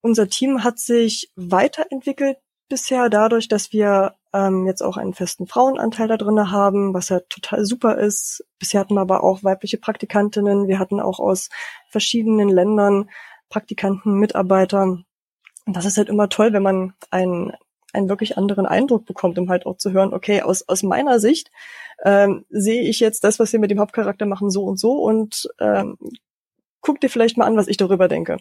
unser 0.00 0.28
Team 0.28 0.64
hat 0.64 0.78
sich 0.78 1.30
weiterentwickelt 1.36 2.38
bisher 2.68 3.08
dadurch, 3.08 3.48
dass 3.48 3.72
wir 3.72 4.14
ähm, 4.32 4.66
jetzt 4.66 4.82
auch 4.82 4.96
einen 4.96 5.14
festen 5.14 5.46
Frauenanteil 5.46 6.08
da 6.08 6.16
drinne 6.16 6.50
haben, 6.50 6.94
was 6.94 7.08
ja 7.08 7.20
total 7.28 7.64
super 7.64 7.98
ist. 7.98 8.44
Bisher 8.58 8.80
hatten 8.80 8.94
wir 8.94 9.00
aber 9.00 9.22
auch 9.22 9.44
weibliche 9.44 9.78
Praktikantinnen. 9.78 10.68
Wir 10.68 10.78
hatten 10.78 11.00
auch 11.00 11.20
aus 11.20 11.48
verschiedenen 11.90 12.48
Ländern 12.48 13.10
Praktikanten, 13.48 14.14
Mitarbeiter. 14.14 14.82
Und 14.82 15.06
das 15.66 15.84
ist 15.84 15.96
halt 15.96 16.08
immer 16.08 16.28
toll, 16.28 16.52
wenn 16.52 16.62
man 16.62 16.94
einen, 17.10 17.52
einen 17.92 18.08
wirklich 18.08 18.36
anderen 18.36 18.66
Eindruck 18.66 19.06
bekommt, 19.06 19.38
um 19.38 19.48
halt 19.48 19.66
auch 19.66 19.76
zu 19.76 19.92
hören, 19.92 20.12
okay, 20.12 20.42
aus, 20.42 20.68
aus 20.68 20.82
meiner 20.82 21.20
Sicht 21.20 21.50
ähm, 22.04 22.44
sehe 22.50 22.82
ich 22.82 23.00
jetzt 23.00 23.24
das, 23.24 23.38
was 23.38 23.52
wir 23.52 23.60
mit 23.60 23.70
dem 23.70 23.80
Hauptcharakter 23.80 24.26
machen, 24.26 24.50
so 24.50 24.64
und 24.64 24.78
so 24.78 24.92
und 25.02 25.48
ähm, 25.60 25.96
guck 26.80 27.00
dir 27.00 27.08
vielleicht 27.08 27.36
mal 27.36 27.46
an, 27.46 27.56
was 27.56 27.68
ich 27.68 27.76
darüber 27.76 28.08
denke. 28.08 28.38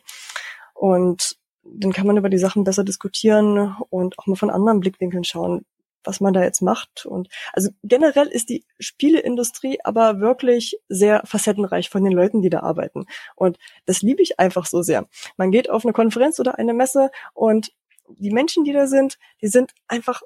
Und 0.74 1.38
dann 1.64 1.94
kann 1.94 2.06
man 2.06 2.18
über 2.18 2.30
die 2.30 2.38
Sachen 2.38 2.64
besser 2.64 2.84
diskutieren 2.84 3.76
und 3.90 4.20
auch 4.20 4.28
mal 4.28 4.36
von 4.36 4.52
anderen 4.52 4.82
Blickwinkeln 4.82 5.24
schauen, 5.24 5.66
was 6.04 6.22
man 6.22 6.34
da 6.34 6.44
jetzt 6.44 6.62
macht. 6.62 7.06
Und 7.06 7.30
also 7.54 7.72
generell 7.84 8.28
ist 8.28 8.50
die 8.50 8.64
Spieleindustrie 8.80 9.80
aber 9.84 10.20
wirklich 10.20 10.78
sehr 10.88 11.24
facettenreich 11.26 11.90
von 11.90 12.04
den 12.04 12.14
Leuten, 12.14 12.42
die 12.42 12.52
da 12.52 12.60
arbeiten. 12.60 13.06
Und 13.36 13.58
das 13.86 14.02
liebe 14.02 14.22
ich 14.22 14.40
einfach 14.40 14.68
so 14.68 14.84
sehr. 14.84 15.08
Man 15.38 15.52
geht 15.52 15.70
auf 15.70 15.84
eine 15.84 15.94
Konferenz 15.94 16.40
oder 16.40 16.60
eine 16.60 16.74
Messe 16.74 17.10
und 17.34 17.72
die 18.10 18.32
Menschen, 18.32 18.64
die 18.64 18.74
da 18.74 18.88
sind, 18.88 19.18
die 19.42 19.48
sind 19.48 19.74
einfach 19.88 20.22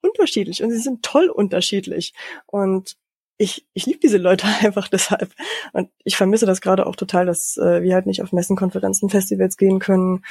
unterschiedlich 0.00 0.62
und 0.62 0.70
sie 0.70 0.78
sind 0.78 1.02
toll 1.02 1.28
unterschiedlich. 1.28 2.14
Und 2.46 2.96
ich, 3.36 3.66
ich 3.74 3.86
liebe 3.86 4.00
diese 4.00 4.18
Leute 4.18 4.46
einfach 4.62 4.88
deshalb. 4.88 5.32
Und 5.72 5.90
ich 6.04 6.16
vermisse 6.16 6.46
das 6.46 6.60
gerade 6.60 6.86
auch 6.86 6.96
total, 6.96 7.26
dass 7.26 7.56
äh, 7.56 7.82
wir 7.82 7.94
halt 7.94 8.06
nicht 8.06 8.22
auf 8.22 8.32
Messen, 8.32 8.56
Konferenzen, 8.56 9.10
Festivals 9.10 9.56
gehen 9.56 9.78
können. 9.78 10.24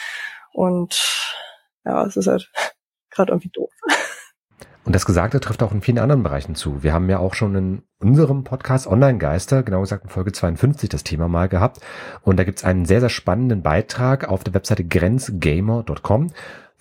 Und 0.51 1.33
ja, 1.85 2.05
es 2.05 2.15
ist 2.15 2.27
halt 2.27 2.51
gerade 3.09 3.31
irgendwie 3.31 3.49
doof. 3.49 3.71
Und 4.85 4.93
das 4.93 5.05
Gesagte 5.05 5.39
trifft 5.39 5.63
auch 5.63 5.71
in 5.71 5.81
vielen 5.81 5.99
anderen 5.99 6.23
Bereichen 6.23 6.55
zu. 6.55 6.83
Wir 6.83 6.91
haben 6.91 7.09
ja 7.09 7.17
auch 7.17 7.35
schon 7.35 7.55
in 7.55 7.83
unserem 7.99 8.43
Podcast 8.43 8.85
Online-Geister, 8.85 9.63
genau 9.63 9.79
gesagt 9.79 10.03
in 10.03 10.09
Folge 10.09 10.33
52, 10.33 10.89
das 10.89 11.05
Thema 11.05 11.29
mal 11.29 11.47
gehabt. 11.47 11.79
Und 12.21 12.37
da 12.37 12.43
gibt's 12.43 12.65
einen 12.65 12.83
sehr, 12.83 12.99
sehr 12.99 13.09
spannenden 13.09 13.63
Beitrag 13.63 14.27
auf 14.27 14.43
der 14.43 14.53
Webseite 14.53 14.83
grenzgamer.com. 14.83 16.31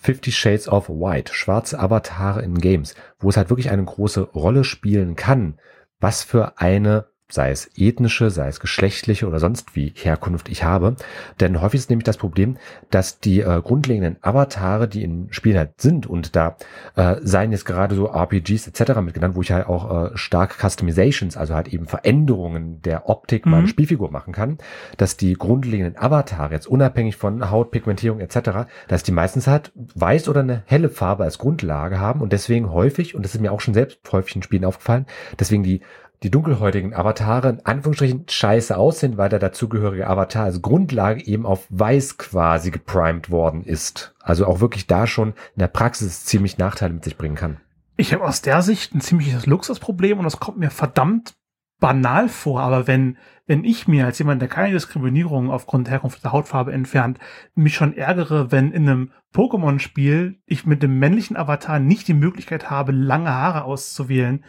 50 0.03 0.35
Shades 0.35 0.67
of 0.67 0.89
White, 0.89 1.33
schwarze 1.33 1.79
Avatare 1.79 2.41
in 2.41 2.57
Games, 2.57 2.93
wo 3.19 3.29
es 3.29 3.37
halt 3.37 3.49
wirklich 3.49 3.69
eine 3.69 3.85
große 3.85 4.21
Rolle 4.21 4.65
spielen 4.65 5.15
kann, 5.15 5.59
was 5.99 6.23
für 6.23 6.59
eine 6.59 7.05
sei 7.29 7.51
es 7.51 7.69
ethnische, 7.75 8.29
sei 8.29 8.47
es 8.47 8.59
geschlechtliche 8.59 9.27
oder 9.27 9.39
sonst 9.39 9.75
wie 9.75 9.93
Herkunft 9.95 10.49
ich 10.49 10.63
habe. 10.63 10.95
Denn 11.39 11.61
häufig 11.61 11.79
ist 11.79 11.89
nämlich 11.89 12.03
das 12.03 12.17
Problem, 12.17 12.57
dass 12.91 13.19
die 13.19 13.41
äh, 13.41 13.61
grundlegenden 13.61 14.17
Avatare, 14.21 14.87
die 14.87 15.03
in 15.03 15.27
Spielen 15.31 15.57
halt 15.57 15.81
sind 15.81 16.05
und 16.05 16.35
da 16.35 16.57
äh, 16.95 17.15
seien 17.21 17.51
jetzt 17.51 17.65
gerade 17.65 17.95
so 17.95 18.07
RPGs 18.07 18.67
etc. 18.67 18.99
mit 19.01 19.15
genannt, 19.15 19.35
wo 19.35 19.41
ich 19.41 19.51
halt 19.51 19.67
auch 19.67 20.11
äh, 20.11 20.17
stark 20.17 20.57
Customizations, 20.59 21.35
also 21.35 21.55
halt 21.55 21.69
eben 21.69 21.87
Veränderungen 21.87 22.81
der 22.81 23.09
Optik 23.09 23.45
mhm. 23.45 23.51
meiner 23.51 23.67
Spielfigur 23.67 24.11
machen 24.11 24.33
kann, 24.33 24.57
dass 24.97 25.17
die 25.17 25.33
grundlegenden 25.33 25.97
Avatare 25.97 26.53
jetzt 26.53 26.67
unabhängig 26.67 27.17
von 27.17 27.49
Hautpigmentierung 27.49 28.19
etc., 28.19 28.67
dass 28.87 29.03
die 29.03 29.11
meistens 29.11 29.47
halt 29.47 29.71
weiß 29.75 30.29
oder 30.29 30.41
eine 30.41 30.63
helle 30.65 30.89
Farbe 30.89 31.23
als 31.23 31.39
Grundlage 31.39 31.99
haben 31.99 32.21
und 32.21 32.31
deswegen 32.31 32.71
häufig, 32.71 33.15
und 33.15 33.23
das 33.25 33.33
ist 33.33 33.41
mir 33.41 33.51
auch 33.51 33.61
schon 33.61 33.73
selbst 33.73 33.99
häufig 34.11 34.35
in 34.35 34.43
Spielen 34.43 34.65
aufgefallen, 34.65 35.07
deswegen 35.39 35.63
die 35.63 35.81
die 36.23 36.31
dunkelhäutigen 36.31 36.93
Avatare 36.93 37.49
in 37.49 37.65
Anführungsstrichen 37.65 38.25
scheiße 38.27 38.77
aussehen, 38.77 39.17
weil 39.17 39.29
der 39.29 39.39
dazugehörige 39.39 40.07
Avatar 40.07 40.45
als 40.45 40.61
Grundlage 40.61 41.25
eben 41.25 41.45
auf 41.45 41.67
weiß 41.69 42.17
quasi 42.17 42.71
geprimed 42.71 43.29
worden 43.29 43.63
ist. 43.63 44.15
Also 44.21 44.47
auch 44.47 44.61
wirklich 44.61 44.87
da 44.87 45.05
schon 45.05 45.29
in 45.29 45.59
der 45.59 45.67
Praxis 45.67 46.23
ziemlich 46.25 46.57
Nachteile 46.57 46.93
mit 46.93 47.03
sich 47.03 47.17
bringen 47.17 47.35
kann. 47.35 47.57
Ich 47.97 48.13
habe 48.13 48.23
aus 48.23 48.41
der 48.41 48.61
Sicht 48.61 48.95
ein 48.95 49.01
ziemliches 49.01 49.45
Luxusproblem 49.45 50.17
und 50.17 50.23
das 50.23 50.39
kommt 50.39 50.57
mir 50.57 50.71
verdammt 50.71 51.35
banal 51.83 52.29
vor, 52.29 52.61
aber 52.61 52.87
wenn, 52.87 53.17
wenn 53.45 53.65
ich 53.65 53.89
mir 53.89 54.05
als 54.05 54.17
jemand, 54.17 54.41
der 54.41 54.47
keine 54.47 54.71
Diskriminierung 54.71 55.51
aufgrund 55.51 55.87
der 55.87 55.95
Herkunft 55.95 56.23
der 56.23 56.31
Hautfarbe 56.31 56.71
entfernt, 56.71 57.19
mich 57.55 57.75
schon 57.75 57.97
ärgere, 57.97 58.53
wenn 58.53 58.71
in 58.71 58.87
einem 58.87 59.11
Pokémon-Spiel 59.33 60.39
ich 60.45 60.65
mit 60.65 60.81
dem 60.81 60.97
männlichen 60.97 61.35
Avatar 61.35 61.79
nicht 61.79 62.07
die 62.07 62.13
Möglichkeit 62.13 62.69
habe, 62.69 62.93
lange 62.93 63.31
Haare 63.33 63.65
auszuwählen, 63.65 64.45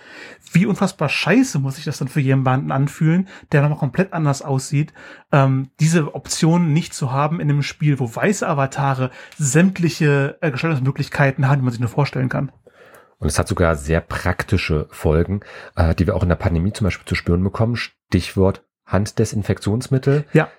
wie 0.53 0.65
unfassbar 0.65 1.09
scheiße 1.09 1.59
muss 1.59 1.77
ich 1.77 1.85
das 1.85 1.99
dann 1.99 2.07
für 2.07 2.21
jemanden 2.21 2.71
anfühlen, 2.71 3.27
der 3.51 3.63
nochmal 3.63 3.79
komplett 3.79 4.13
anders 4.13 4.41
aussieht, 4.43 4.95
ähm, 5.33 5.71
diese 5.81 6.15
Option 6.15 6.73
nicht 6.73 6.95
zu 6.95 7.11
haben 7.11 7.41
in 7.41 7.51
einem 7.51 7.65
Spiel, 7.65 7.99
wo 7.99 8.15
weiße 8.15 8.47
Avatare 8.47 9.11
sämtliche 9.37 10.39
äh, 10.41 10.53
Gestaltungsmöglichkeiten 10.53 11.49
haben, 11.49 11.59
die 11.59 11.65
man 11.65 11.73
sich 11.73 11.81
nur 11.81 11.89
vorstellen 11.89 12.29
kann. 12.29 12.53
Und 13.19 13.29
es 13.29 13.39
hat 13.39 13.49
sogar 13.49 13.77
sehr 13.77 14.01
praktische 14.01 14.87
Folgen, 14.91 15.41
äh, 15.77 15.95
die 15.95 16.07
wir 16.07 16.17
auch 16.17 16.23
in 16.23 16.29
der 16.29 16.37
Pandemie 16.37 16.73
zum 16.73 16.87
Beispiel 16.87 17.07
zu 17.07 17.15
spüren 17.15 17.43
bekommen. 17.43 17.77
Stichwort 17.77 18.65
Handdesinfektionsmittel. 18.87 20.25
Ja. 20.33 20.51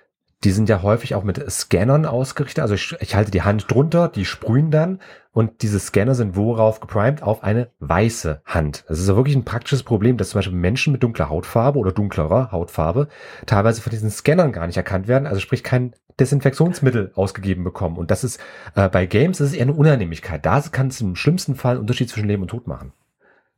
Die 0.45 0.51
sind 0.51 0.69
ja 0.69 0.83
häufig 0.83 1.15
auch 1.15 1.23
mit 1.23 1.43
Scannern 1.51 2.05
ausgerichtet. 2.05 2.61
Also 2.61 2.75
ich, 2.75 2.95
ich 2.99 3.15
halte 3.15 3.31
die 3.31 3.41
Hand 3.41 3.65
drunter, 3.67 4.09
die 4.09 4.25
sprühen 4.25 4.69
dann 4.69 4.99
und 5.31 5.63
diese 5.63 5.79
Scanner 5.79 6.13
sind 6.13 6.35
worauf 6.35 6.79
geprimed? 6.79 7.23
Auf 7.23 7.43
eine 7.43 7.69
weiße 7.79 8.41
Hand. 8.45 8.85
Das 8.87 8.99
ist 8.99 9.09
ja 9.09 9.15
wirklich 9.15 9.35
ein 9.35 9.43
praktisches 9.43 9.81
Problem, 9.81 10.17
dass 10.17 10.29
zum 10.29 10.37
Beispiel 10.37 10.55
Menschen 10.55 10.93
mit 10.93 11.01
dunkler 11.01 11.29
Hautfarbe 11.29 11.79
oder 11.79 11.91
dunklerer 11.91 12.51
Hautfarbe 12.51 13.07
teilweise 13.47 13.81
von 13.81 13.89
diesen 13.89 14.11
Scannern 14.11 14.51
gar 14.51 14.67
nicht 14.67 14.77
erkannt 14.77 15.07
werden. 15.07 15.25
Also 15.25 15.39
sprich 15.39 15.63
kein 15.63 15.93
Desinfektionsmittel 16.19 17.11
ausgegeben 17.15 17.63
bekommen. 17.63 17.97
Und 17.97 18.11
das 18.11 18.23
ist 18.23 18.39
äh, 18.75 18.87
bei 18.87 19.07
Games 19.07 19.39
das 19.39 19.47
ist 19.47 19.55
eher 19.55 19.63
eine 19.63 19.73
Unannehmlichkeit. 19.73 20.45
Da 20.45 20.61
kann 20.61 20.87
es 20.87 21.01
im 21.01 21.15
schlimmsten 21.15 21.55
Fall 21.55 21.71
einen 21.71 21.81
Unterschied 21.81 22.09
zwischen 22.09 22.27
Leben 22.27 22.43
und 22.43 22.49
Tod 22.49 22.67
machen. 22.67 22.93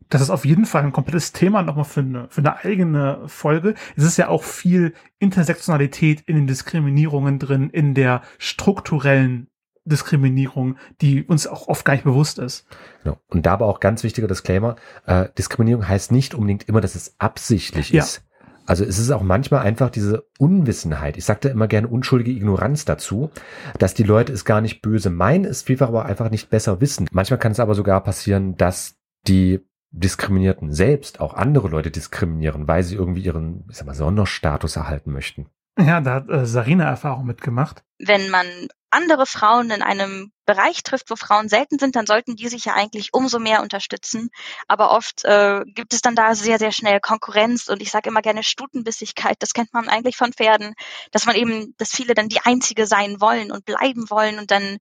Das 0.10 0.22
ist 0.22 0.30
auf 0.30 0.46
jeden 0.46 0.66
Fall 0.66 0.84
ein 0.84 0.92
komplettes 0.92 1.34
Thema 1.34 1.62
nochmal 1.62 1.86
für 1.86 2.02
eine, 2.02 2.28
für 2.30 2.42
eine 2.42 2.64
eigene 2.64 3.22
Folge. 3.28 3.76
Es 3.96 4.04
ist 4.04 4.18
ja 4.18 4.30
auch 4.30 4.44
viel 4.44 4.94
Intersektionalität 5.20 6.22
in 6.22 6.36
den 6.36 6.48
Diskriminierungen 6.48 7.40
drin, 7.40 7.70
in 7.70 7.94
der 7.94 8.22
strukturellen 8.38 9.48
Diskriminierung, 9.86 10.78
die 11.02 11.24
uns 11.24 11.48
auch 11.48 11.68
oft 11.68 11.86
gar 11.86 11.94
nicht 11.94 12.04
bewusst 12.04 12.40
ist. 12.40 12.68
Genau. 13.04 13.18
Und 13.28 13.46
da 13.46 13.54
aber 13.54 13.66
auch 13.66 13.80
ganz 13.80 14.04
wichtiger 14.04 14.28
Disclaimer, 14.28 14.76
äh, 15.06 15.30
Diskriminierung 15.38 15.88
heißt 15.88 16.12
nicht 16.12 16.36
unbedingt 16.36 16.68
immer, 16.68 16.82
dass 16.82 16.96
es 16.96 17.16
absichtlich 17.20 17.92
ja. 17.92 18.04
ist. 18.04 18.24
Also 18.66 18.84
es 18.84 19.00
ist 19.00 19.12
auch 19.12 19.24
manchmal 19.24 19.62
einfach 19.62 19.90
diese 19.90 20.28
Unwissenheit. 20.38 21.16
Ich 21.16 21.24
sagte 21.24 21.48
immer 21.48 21.70
gerne 21.70 21.88
unschuldige 21.88 22.32
Ignoranz 22.32 22.84
dazu, 22.84 23.32
dass 23.80 23.94
die 23.94 24.04
Leute 24.04 24.34
es 24.34 24.44
gar 24.44 24.60
nicht 24.60 24.82
böse 24.82 25.10
meinen, 25.10 25.46
es 25.46 25.62
vielfach 25.62 25.88
aber 25.88 26.06
einfach 26.06 26.30
nicht 26.30 26.50
besser 26.50 26.82
wissen. 26.82 27.08
Manchmal 27.12 27.40
kann 27.40 27.54
es 27.54 27.62
aber 27.62 27.76
sogar 27.76 28.04
passieren, 28.04 28.58
dass 28.58 28.98
die 29.26 29.62
Diskriminierten 29.92 30.74
selbst 30.74 31.20
auch 31.20 31.34
andere 31.34 31.70
Leute 31.70 31.92
diskriminieren, 31.92 32.68
weil 32.68 32.84
sie 32.84 32.96
irgendwie 32.96 33.24
ihren, 33.24 33.66
ich 33.70 33.78
sag 33.78 33.88
mal, 33.88 33.96
Sonderstatus 33.96 34.76
erhalten 34.76 35.12
möchten. 35.12 35.50
Ja, 35.80 36.02
da 36.02 36.16
hat 36.16 36.30
äh, 36.30 36.46
Sarina 36.46 36.86
Erfahrung 36.86 37.26
mitgemacht. 37.26 37.84
Wenn 38.00 38.30
man 38.30 38.48
andere 38.90 39.26
Frauen 39.26 39.70
in 39.70 39.82
einem 39.82 40.32
Bereich 40.46 40.82
trifft, 40.82 41.12
wo 41.12 41.16
Frauen 41.16 41.50
selten 41.50 41.78
sind, 41.78 41.96
dann 41.96 42.08
sollten 42.08 42.36
die 42.36 42.48
sich 42.48 42.66
ja 42.66 42.74
eigentlich 42.74 43.14
umso 43.14 43.38
mehr 43.38 43.62
unterstützen. 43.62 44.30
Aber 44.68 44.92
oft 44.92 45.26
äh, 45.26 45.62
gibt 45.66 45.94
es 45.94 46.02
dann 46.02 46.16
da 46.16 46.34
sehr, 46.36 46.58
sehr 46.58 46.72
schnell 46.72 47.00
Konkurrenz 47.00 47.68
und 47.68 47.82
ich 47.82 47.92
sage 47.92 48.10
immer 48.10 48.22
gerne 48.22 48.44
Stutenbissigkeit. 48.44 49.36
Das 49.40 49.54
kennt 49.54 49.74
man 49.74 49.90
eigentlich 49.90 50.16
von 50.16 50.34
Pferden, 50.34 50.74
dass 51.12 51.26
man 51.26 51.36
eben, 51.36 51.76
dass 51.78 51.92
viele 51.92 52.14
dann 52.14 52.30
die 52.30 52.42
Einzige 52.42 52.88
sein 52.88 53.20
wollen 53.20 53.52
und 53.52 53.66
bleiben 53.66 54.10
wollen 54.10 54.40
und 54.40 54.52
dann 54.52 54.78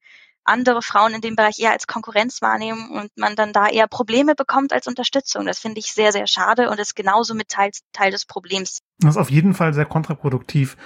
andere 0.46 0.82
Frauen 0.82 1.14
in 1.14 1.20
dem 1.20 1.36
Bereich 1.36 1.58
eher 1.58 1.72
als 1.72 1.86
Konkurrenz 1.86 2.42
wahrnehmen 2.42 2.90
und 2.90 3.10
man 3.16 3.36
dann 3.36 3.52
da 3.52 3.68
eher 3.68 3.86
Probleme 3.86 4.34
bekommt 4.34 4.72
als 4.72 4.86
Unterstützung. 4.86 5.46
Das 5.46 5.58
finde 5.58 5.80
ich 5.80 5.92
sehr, 5.92 6.12
sehr 6.12 6.26
schade 6.26 6.70
und 6.70 6.78
ist 6.78 6.94
genauso 6.94 7.34
mit 7.34 7.48
Teil, 7.48 7.70
Teil 7.92 8.10
des 8.10 8.24
Problems. 8.24 8.80
Das 8.98 9.10
ist 9.10 9.20
auf 9.20 9.30
jeden 9.30 9.54
Fall 9.54 9.74
sehr 9.74 9.86
kontraproduktiv, 9.86 10.76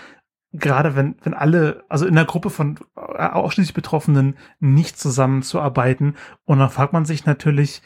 gerade 0.53 0.97
wenn, 0.97 1.17
wenn 1.23 1.35
alle, 1.35 1.85
also 1.89 2.07
in 2.07 2.17
einer 2.17 2.27
Gruppe 2.27 2.51
von 2.51 2.79
äh, 2.97 3.27
ausschließlich 3.27 3.75
Betroffenen 3.75 4.37
nicht 4.59 4.99
zusammenzuarbeiten. 4.99 6.17
Und 6.45 6.59
dann 6.59 6.71
fragt 6.71 6.93
man 6.93 7.05
sich 7.05 7.27
natürlich, 7.27 7.83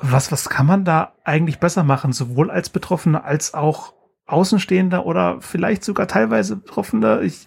was, 0.00 0.32
was 0.32 0.48
kann 0.48 0.66
man 0.66 0.84
da 0.84 1.14
eigentlich 1.24 1.60
besser 1.60 1.84
machen, 1.84 2.12
sowohl 2.12 2.50
als 2.50 2.70
Betroffener 2.70 3.24
als 3.24 3.54
auch 3.54 3.94
Außenstehender 4.26 5.04
oder 5.04 5.40
vielleicht 5.40 5.84
sogar 5.84 6.08
teilweise 6.08 6.56
Betroffener? 6.56 7.20
Ich, 7.22 7.46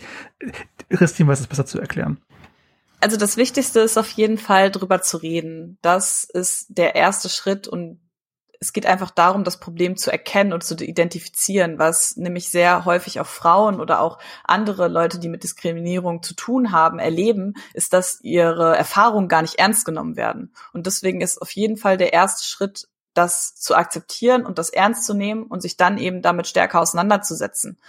Christine 0.89 1.29
weiß 1.29 1.39
es 1.39 1.47
besser 1.47 1.65
zu 1.65 1.79
erklären. 1.79 2.21
Also 3.05 3.17
das 3.17 3.37
Wichtigste 3.37 3.81
ist 3.81 3.99
auf 3.99 4.09
jeden 4.09 4.39
Fall 4.39 4.71
drüber 4.71 4.99
zu 4.99 5.17
reden. 5.17 5.77
Das 5.83 6.23
ist 6.23 6.65
der 6.69 6.95
erste 6.95 7.29
Schritt 7.29 7.67
und 7.67 7.99
es 8.59 8.73
geht 8.73 8.87
einfach 8.87 9.11
darum, 9.11 9.43
das 9.43 9.59
Problem 9.59 9.95
zu 9.95 10.11
erkennen 10.11 10.53
und 10.53 10.63
zu 10.63 10.73
identifizieren, 10.73 11.77
was 11.77 12.17
nämlich 12.17 12.49
sehr 12.49 12.83
häufig 12.83 13.19
auch 13.19 13.27
Frauen 13.27 13.79
oder 13.79 14.01
auch 14.01 14.17
andere 14.43 14.87
Leute, 14.87 15.19
die 15.19 15.29
mit 15.29 15.43
Diskriminierung 15.43 16.23
zu 16.23 16.33
tun 16.33 16.71
haben, 16.71 16.97
erleben, 16.97 17.53
ist, 17.75 17.93
dass 17.93 18.21
ihre 18.23 18.75
Erfahrungen 18.75 19.27
gar 19.27 19.43
nicht 19.43 19.59
ernst 19.59 19.85
genommen 19.85 20.15
werden. 20.15 20.51
Und 20.73 20.87
deswegen 20.87 21.21
ist 21.21 21.39
auf 21.39 21.51
jeden 21.51 21.77
Fall 21.77 21.97
der 21.97 22.11
erste 22.11 22.43
Schritt, 22.43 22.87
das 23.15 23.55
zu 23.55 23.75
akzeptieren 23.75 24.45
und 24.45 24.59
das 24.59 24.69
ernst 24.69 25.05
zu 25.05 25.13
nehmen 25.13 25.43
und 25.43 25.61
sich 25.61 25.77
dann 25.77 25.97
eben 25.97 26.21
damit 26.21 26.47
stärker 26.47 26.81
auseinanderzusetzen. 26.81 27.79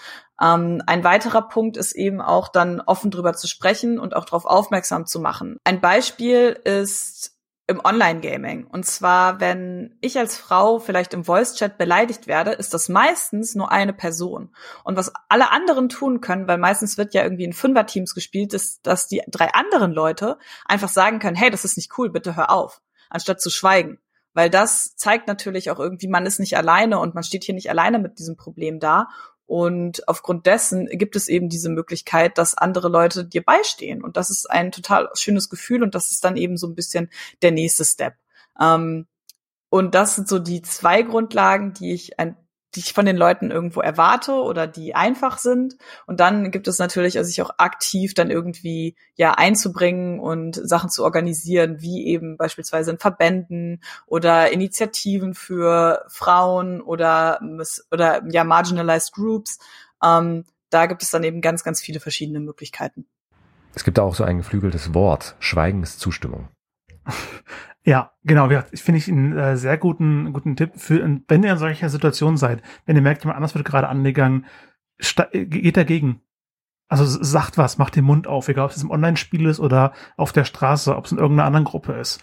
Ähm, 0.41 0.83
ein 0.87 1.05
weiterer 1.05 1.43
Punkt 1.49 1.77
ist 1.77 1.93
eben 1.93 2.21
auch 2.21 2.49
dann 2.49 2.81
offen 2.81 3.11
drüber 3.11 3.35
zu 3.35 3.47
sprechen 3.47 3.99
und 3.99 4.17
auch 4.17 4.25
darauf 4.25 4.47
aufmerksam 4.47 5.07
zu 5.07 5.21
machen. 5.21 5.59
Ein 5.65 5.81
Beispiel 5.81 6.59
ist 6.65 7.37
im 7.69 7.85
Online-Gaming. 7.85 8.67
Und 8.67 8.87
zwar, 8.87 9.41
wenn 9.41 9.99
ich 10.01 10.19
als 10.19 10.37
Frau 10.37 10.79
vielleicht 10.79 11.13
im 11.15 11.25
Voice-Chat 11.25 11.79
beleidigt 11.79 12.29
werde, 12.29 12.53
ist 12.53 12.73
das 12.75 12.89
meistens 12.89 13.57
nur 13.57 13.73
eine 13.73 13.93
Person. 13.93 14.55
Und 14.85 14.97
was 14.97 15.13
alle 15.29 15.51
anderen 15.51 15.89
tun 15.89 16.21
können, 16.21 16.47
weil 16.47 16.59
meistens 16.59 16.97
wird 16.97 17.13
ja 17.13 17.25
irgendwie 17.25 17.45
in 17.45 17.53
Fünfer-Teams 17.53 18.15
gespielt, 18.15 18.55
ist, 18.55 18.87
dass 18.87 19.09
die 19.09 19.23
drei 19.27 19.53
anderen 19.53 19.91
Leute 19.91 20.39
einfach 20.65 20.89
sagen 20.89 21.19
können, 21.19 21.37
hey, 21.37 21.51
das 21.51 21.65
ist 21.65 21.77
nicht 21.77 21.99
cool, 21.99 22.11
bitte 22.11 22.37
hör 22.37 22.51
auf, 22.51 22.83
anstatt 23.11 23.41
zu 23.41 23.51
schweigen. 23.51 23.99
Weil 24.37 24.51
das 24.51 24.95
zeigt 24.97 25.29
natürlich 25.29 25.71
auch 25.71 25.79
irgendwie, 25.79 26.09
man 26.09 26.27
ist 26.27 26.41
nicht 26.41 26.59
alleine 26.59 26.99
und 26.99 27.15
man 27.15 27.25
steht 27.25 27.43
hier 27.43 27.55
nicht 27.55 27.71
alleine 27.71 27.99
mit 27.99 28.19
diesem 28.19 28.37
Problem 28.37 28.81
da. 28.81 29.09
Und 29.47 30.07
aufgrund 30.09 30.45
dessen 30.45 30.89
gibt 30.91 31.17
es 31.17 31.29
eben 31.29 31.49
diese 31.49 31.71
Möglichkeit, 31.71 32.37
dass 32.37 32.55
andere 32.55 32.91
Leute 32.91 33.25
dir 33.25 33.43
beistehen. 33.43 34.05
Und 34.05 34.19
das 34.19 34.29
ist 34.29 34.51
ein 34.51 34.73
total 34.73 35.09
schönes 35.15 35.49
Gefühl 35.49 35.83
und 35.83 35.95
das 35.95 36.11
ist 36.11 36.23
dann 36.23 36.37
eben 36.37 36.59
so 36.59 36.67
ein 36.67 36.75
bisschen 36.75 37.09
der 37.41 37.51
nächste 37.51 37.87
Step. 37.87 38.17
Ähm, 38.61 39.07
und 39.71 39.95
das 39.95 40.17
sind 40.17 40.29
so 40.29 40.39
die 40.39 40.61
zwei 40.61 41.01
Grundlagen, 41.01 41.73
die 41.73 41.95
ich 41.95 42.21
ein 42.21 42.37
die 42.75 42.81
ich 42.81 42.93
von 42.93 43.07
den 43.07 43.17
Leuten 43.17 43.51
irgendwo 43.51 43.81
erwarte 43.81 44.33
oder 44.33 44.67
die 44.67 44.95
einfach 44.95 45.39
sind. 45.39 45.77
Und 46.07 46.21
dann 46.21 46.51
gibt 46.51 46.69
es 46.69 46.79
natürlich, 46.79 47.17
also 47.17 47.29
sich 47.29 47.41
auch 47.43 47.51
aktiv 47.59 48.15
dann 48.15 48.31
irgendwie 48.31 48.97
ja 49.15 49.33
einzubringen 49.33 50.21
und 50.21 50.57
Sachen 50.57 50.91
zu 50.91 51.05
organisieren, 51.05 51.81
wie 51.81 52.07
eben 52.07 52.37
beispielsweise 52.37 52.91
in 52.91 52.99
Verbänden 52.99 53.83
oder 54.07 54.53
Initiativen 54.53 55.35
für 55.35 56.05
Frauen 56.09 56.81
oder 56.81 57.41
oder 57.91 58.23
ja 58.31 58.45
marginalized 58.45 59.13
Groups. 59.13 59.59
Ähm, 60.03 60.45
da 60.71 60.87
gibt 60.87 61.03
es 61.03 61.11
dann 61.11 61.25
eben 61.25 61.41
ganz, 61.41 61.65
ganz 61.65 61.81
viele 61.81 62.01
verschiedene 62.01 62.41
Möglichkeiten. 62.41 63.07
Es 63.75 63.85
gibt 63.85 63.99
auch 63.99 64.15
so 64.15 64.25
ein 64.25 64.39
geflügeltes 64.39 64.95
Wort, 64.95 65.37
Schweigen 65.39 65.83
ist 65.83 66.01
Zustimmung. 66.01 66.49
Ja, 67.87 68.11
genau. 68.25 68.51
Ja, 68.51 68.65
finde 68.75 68.99
ich 68.99 69.09
einen 69.09 69.39
äh, 69.39 69.57
sehr 69.57 69.79
guten, 69.79 70.33
guten 70.33 70.57
Tipp 70.57 70.73
für, 70.75 70.99
wenn 71.29 71.43
ihr 71.45 71.53
in 71.53 71.59
solcher 71.59 71.89
Situation 71.89 72.37
seid, 72.37 72.61
wenn 72.85 72.97
ihr 72.97 73.03
merkt, 73.03 73.23
jemand 73.23 73.37
anders 73.37 73.55
wird 73.55 73.65
gerade 73.65 73.89
angegangen, 73.89 74.45
geht 75.33 75.77
dagegen. 75.77 76.21
Also 76.89 77.05
sagt 77.07 77.59
was, 77.59 77.79
macht 77.79 77.95
den 77.95 78.05
Mund 78.05 78.27
auf, 78.27 78.49
egal 78.49 78.67
ob 78.67 78.73
es 78.73 78.83
im 78.83 78.91
Online-Spiel 78.91 79.47
ist 79.47 79.61
oder 79.61 79.93
auf 80.17 80.33
der 80.33 80.45
Straße, 80.45 80.97
ob 80.97 81.05
es 81.05 81.13
in 81.13 81.19
irgendeiner 81.19 81.47
anderen 81.47 81.65
Gruppe 81.65 81.93
ist. 81.93 82.21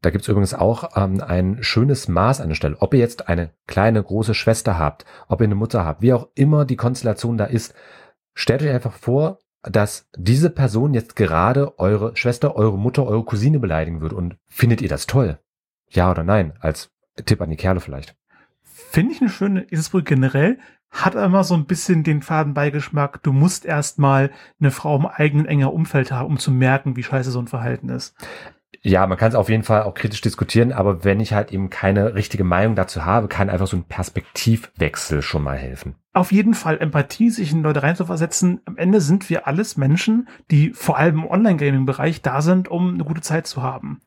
Da 0.00 0.10
gibt's 0.10 0.28
übrigens 0.28 0.54
auch 0.54 0.96
ähm, 0.96 1.20
ein 1.20 1.58
schönes 1.60 2.06
Maß 2.06 2.40
an 2.40 2.48
der 2.48 2.56
Stelle. 2.56 2.76
Ob 2.78 2.94
ihr 2.94 3.00
jetzt 3.00 3.28
eine 3.28 3.50
kleine, 3.66 4.02
große 4.02 4.34
Schwester 4.34 4.78
habt, 4.78 5.04
ob 5.26 5.40
ihr 5.40 5.46
eine 5.46 5.54
Mutter 5.56 5.84
habt, 5.84 6.02
wie 6.02 6.12
auch 6.12 6.28
immer 6.34 6.64
die 6.64 6.76
Konstellation 6.76 7.36
da 7.36 7.46
ist, 7.46 7.74
stellt 8.34 8.62
euch 8.62 8.70
einfach 8.70 8.92
vor, 8.92 9.38
dass 9.62 10.08
diese 10.16 10.50
Person 10.50 10.94
jetzt 10.94 11.16
gerade 11.16 11.78
eure 11.78 12.16
Schwester, 12.16 12.56
eure 12.56 12.78
Mutter, 12.78 13.06
eure 13.06 13.24
Cousine 13.24 13.58
beleidigen 13.58 14.00
würde. 14.00 14.16
Und 14.16 14.36
findet 14.46 14.80
ihr 14.80 14.88
das 14.88 15.06
toll? 15.06 15.38
Ja 15.88 16.10
oder 16.10 16.24
nein? 16.24 16.52
Als 16.60 16.90
Tipp 17.26 17.40
an 17.40 17.50
die 17.50 17.56
Kerle 17.56 17.80
vielleicht. 17.80 18.16
Finde 18.62 19.12
ich 19.12 19.20
eine 19.20 19.30
schöne 19.30 19.64
Eselsbrücke 19.70 20.14
generell. 20.14 20.58
Hat 20.90 21.14
immer 21.14 21.44
so 21.44 21.54
ein 21.54 21.66
bisschen 21.66 22.02
den 22.02 22.22
Fadenbeigeschmack. 22.22 23.22
Du 23.22 23.32
musst 23.32 23.66
erstmal 23.66 24.30
eine 24.58 24.70
Frau 24.70 24.96
im 24.96 25.06
eigenen 25.06 25.46
enger 25.46 25.74
Umfeld 25.74 26.10
haben, 26.12 26.28
um 26.28 26.38
zu 26.38 26.50
merken, 26.50 26.96
wie 26.96 27.02
scheiße 27.02 27.30
so 27.30 27.38
ein 27.38 27.48
Verhalten 27.48 27.90
ist. 27.90 28.14
Ja, 28.82 29.06
man 29.06 29.18
kann 29.18 29.30
es 29.30 29.34
auf 29.34 29.48
jeden 29.48 29.62
Fall 29.62 29.82
auch 29.82 29.94
kritisch 29.94 30.20
diskutieren, 30.20 30.72
aber 30.72 31.04
wenn 31.04 31.20
ich 31.20 31.32
halt 31.32 31.52
eben 31.52 31.70
keine 31.70 32.14
richtige 32.14 32.44
Meinung 32.44 32.76
dazu 32.76 33.04
habe, 33.04 33.28
kann 33.28 33.50
einfach 33.50 33.66
so 33.66 33.76
ein 33.76 33.84
Perspektivwechsel 33.84 35.22
schon 35.22 35.42
mal 35.42 35.56
helfen. 35.56 35.96
Auf 36.12 36.32
jeden 36.32 36.54
Fall 36.54 36.78
Empathie, 36.78 37.30
sich 37.30 37.52
in 37.52 37.62
Leute 37.62 37.82
reinzuversetzen. 37.82 38.60
Am 38.66 38.76
Ende 38.76 39.00
sind 39.00 39.30
wir 39.30 39.46
alles 39.46 39.76
Menschen, 39.76 40.28
die 40.50 40.70
vor 40.70 40.98
allem 40.98 41.20
im 41.20 41.26
Online-Gaming-Bereich 41.26 42.22
da 42.22 42.42
sind, 42.42 42.68
um 42.68 42.94
eine 42.94 43.04
gute 43.04 43.22
Zeit 43.22 43.46
zu 43.46 43.62
haben. 43.62 44.00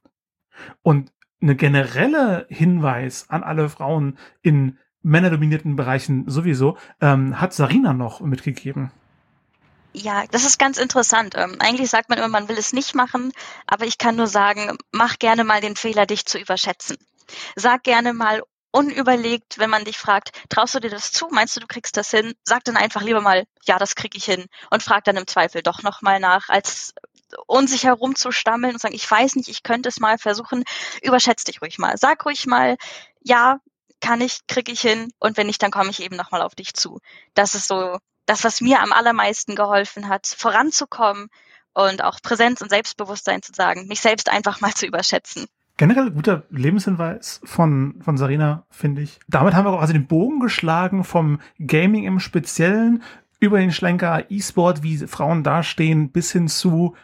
Und 0.84 1.12
eine 1.41 1.56
generelle 1.56 2.45
Hinweis 2.50 3.30
an 3.30 3.43
alle 3.43 3.67
Frauen 3.67 4.17
in 4.41 4.78
männerdominierten 5.02 5.76
Bereichen 5.76 6.30
sowieso 6.30 6.78
ähm, 7.02 7.41
hat 7.41 7.54
Sarina 7.54 7.93
noch 7.93 8.21
mitgegeben. 8.21 8.91
Ja, 9.93 10.25
das 10.32 10.45
ist 10.45 10.58
ganz 10.58 10.77
interessant. 10.77 11.36
Ähm, 11.36 11.58
eigentlich 11.60 11.89
sagt 11.89 12.10
man 12.10 12.17
immer, 12.17 12.30
man 12.30 12.47
will 12.47 12.58
es 12.58 12.71
nicht 12.71 12.95
machen, 12.95 13.34
aber 13.67 13.86
ich 13.86 13.97
kann 13.97 14.15
nur 14.15 14.27
sagen, 14.27 14.77
mach 14.91 15.19
gerne 15.19 15.43
mal 15.43 15.60
den 15.60 15.75
Fehler, 15.75 16.06
dich 16.06 16.25
zu 16.25 16.39
überschätzen. 16.39 16.97
Sag 17.56 17.84
gerne 17.84 18.13
mal 18.13 18.41
unüberlegt, 18.71 19.60
wenn 19.60 19.69
man 19.69 19.84
dich 19.84 19.97
fragt, 19.97 20.32
traust 20.49 20.75
du 20.75 20.80
dir 20.80 20.89
das 20.89 21.12
zu? 21.12 21.27
Meinst 21.30 21.56
du, 21.56 21.60
du 21.60 21.67
kriegst 21.67 21.97
das 21.97 22.10
hin? 22.10 22.34
Sag 22.43 22.63
dann 22.63 22.77
einfach 22.77 23.01
lieber 23.01 23.19
mal, 23.21 23.45
ja, 23.65 23.77
das 23.77 23.95
krieg 23.95 24.15
ich 24.15 24.23
hin 24.25 24.45
und 24.69 24.82
frag 24.82 25.04
dann 25.04 25.17
im 25.17 25.27
Zweifel 25.27 25.62
doch 25.62 25.84
nochmal 25.84 26.21
nach, 26.21 26.47
als 26.47 26.93
unsicher 27.47 27.93
rumzustammeln 27.93 28.75
und 28.75 28.82
sagen, 28.82 28.95
ich 28.95 29.10
weiß 29.10 29.36
nicht, 29.36 29.49
ich 29.49 29.63
könnte 29.63 29.89
es 29.89 29.99
mal 29.99 30.17
versuchen. 30.17 30.63
Überschätz 31.01 31.43
dich 31.43 31.62
ruhig 31.62 31.80
mal. 31.80 31.97
Sag 31.97 32.25
ruhig 32.25 32.45
mal, 32.45 32.77
ja, 33.21 33.60
kann 33.99 34.21
ich, 34.21 34.39
krieg 34.47 34.69
ich 34.69 34.82
hin 34.82 35.12
und 35.19 35.38
wenn 35.38 35.47
nicht, 35.47 35.62
dann 35.62 35.71
komme 35.71 35.89
ich 35.89 36.01
eben 36.01 36.15
nochmal 36.15 36.41
auf 36.41 36.56
dich 36.56 36.73
zu. 36.73 36.99
Das 37.34 37.56
ist 37.56 37.67
so 37.67 37.97
das, 38.25 38.43
was 38.43 38.62
mir 38.62 38.81
am 38.81 38.91
allermeisten 38.93 39.55
geholfen 39.55 40.07
hat, 40.07 40.27
voranzukommen 40.27 41.29
und 41.73 42.03
auch 42.03 42.21
Präsenz 42.21 42.62
und 42.62 42.69
Selbstbewusstsein 42.69 43.41
zu 43.41 43.53
sagen, 43.53 43.88
mich 43.88 44.01
selbst 44.01 44.29
einfach 44.29 44.62
mal 44.62 44.73
zu 44.73 44.86
überschätzen. 44.86 45.47
Generell 45.77 46.12
guter 46.12 46.43
Lebenshinweis 46.49 47.41
von, 47.43 48.01
von 48.01 48.17
Sarina, 48.17 48.65
finde 48.69 49.01
ich. 49.01 49.19
Damit 49.27 49.55
haben 49.55 49.65
wir 49.65 49.71
auch 49.71 49.81
also 49.81 49.93
den 49.93 50.07
Bogen 50.07 50.39
geschlagen 50.39 51.03
vom 51.03 51.39
Gaming 51.60 52.03
im 52.03 52.19
Speziellen 52.19 53.03
über 53.39 53.57
den 53.57 53.71
Schlenker 53.71 54.25
E-Sport, 54.29 54.84
wie 54.84 54.97
Frauen 54.97 55.43
dastehen, 55.43 56.12
bis 56.12 56.31
hin 56.31 56.47
zu, 56.47 56.95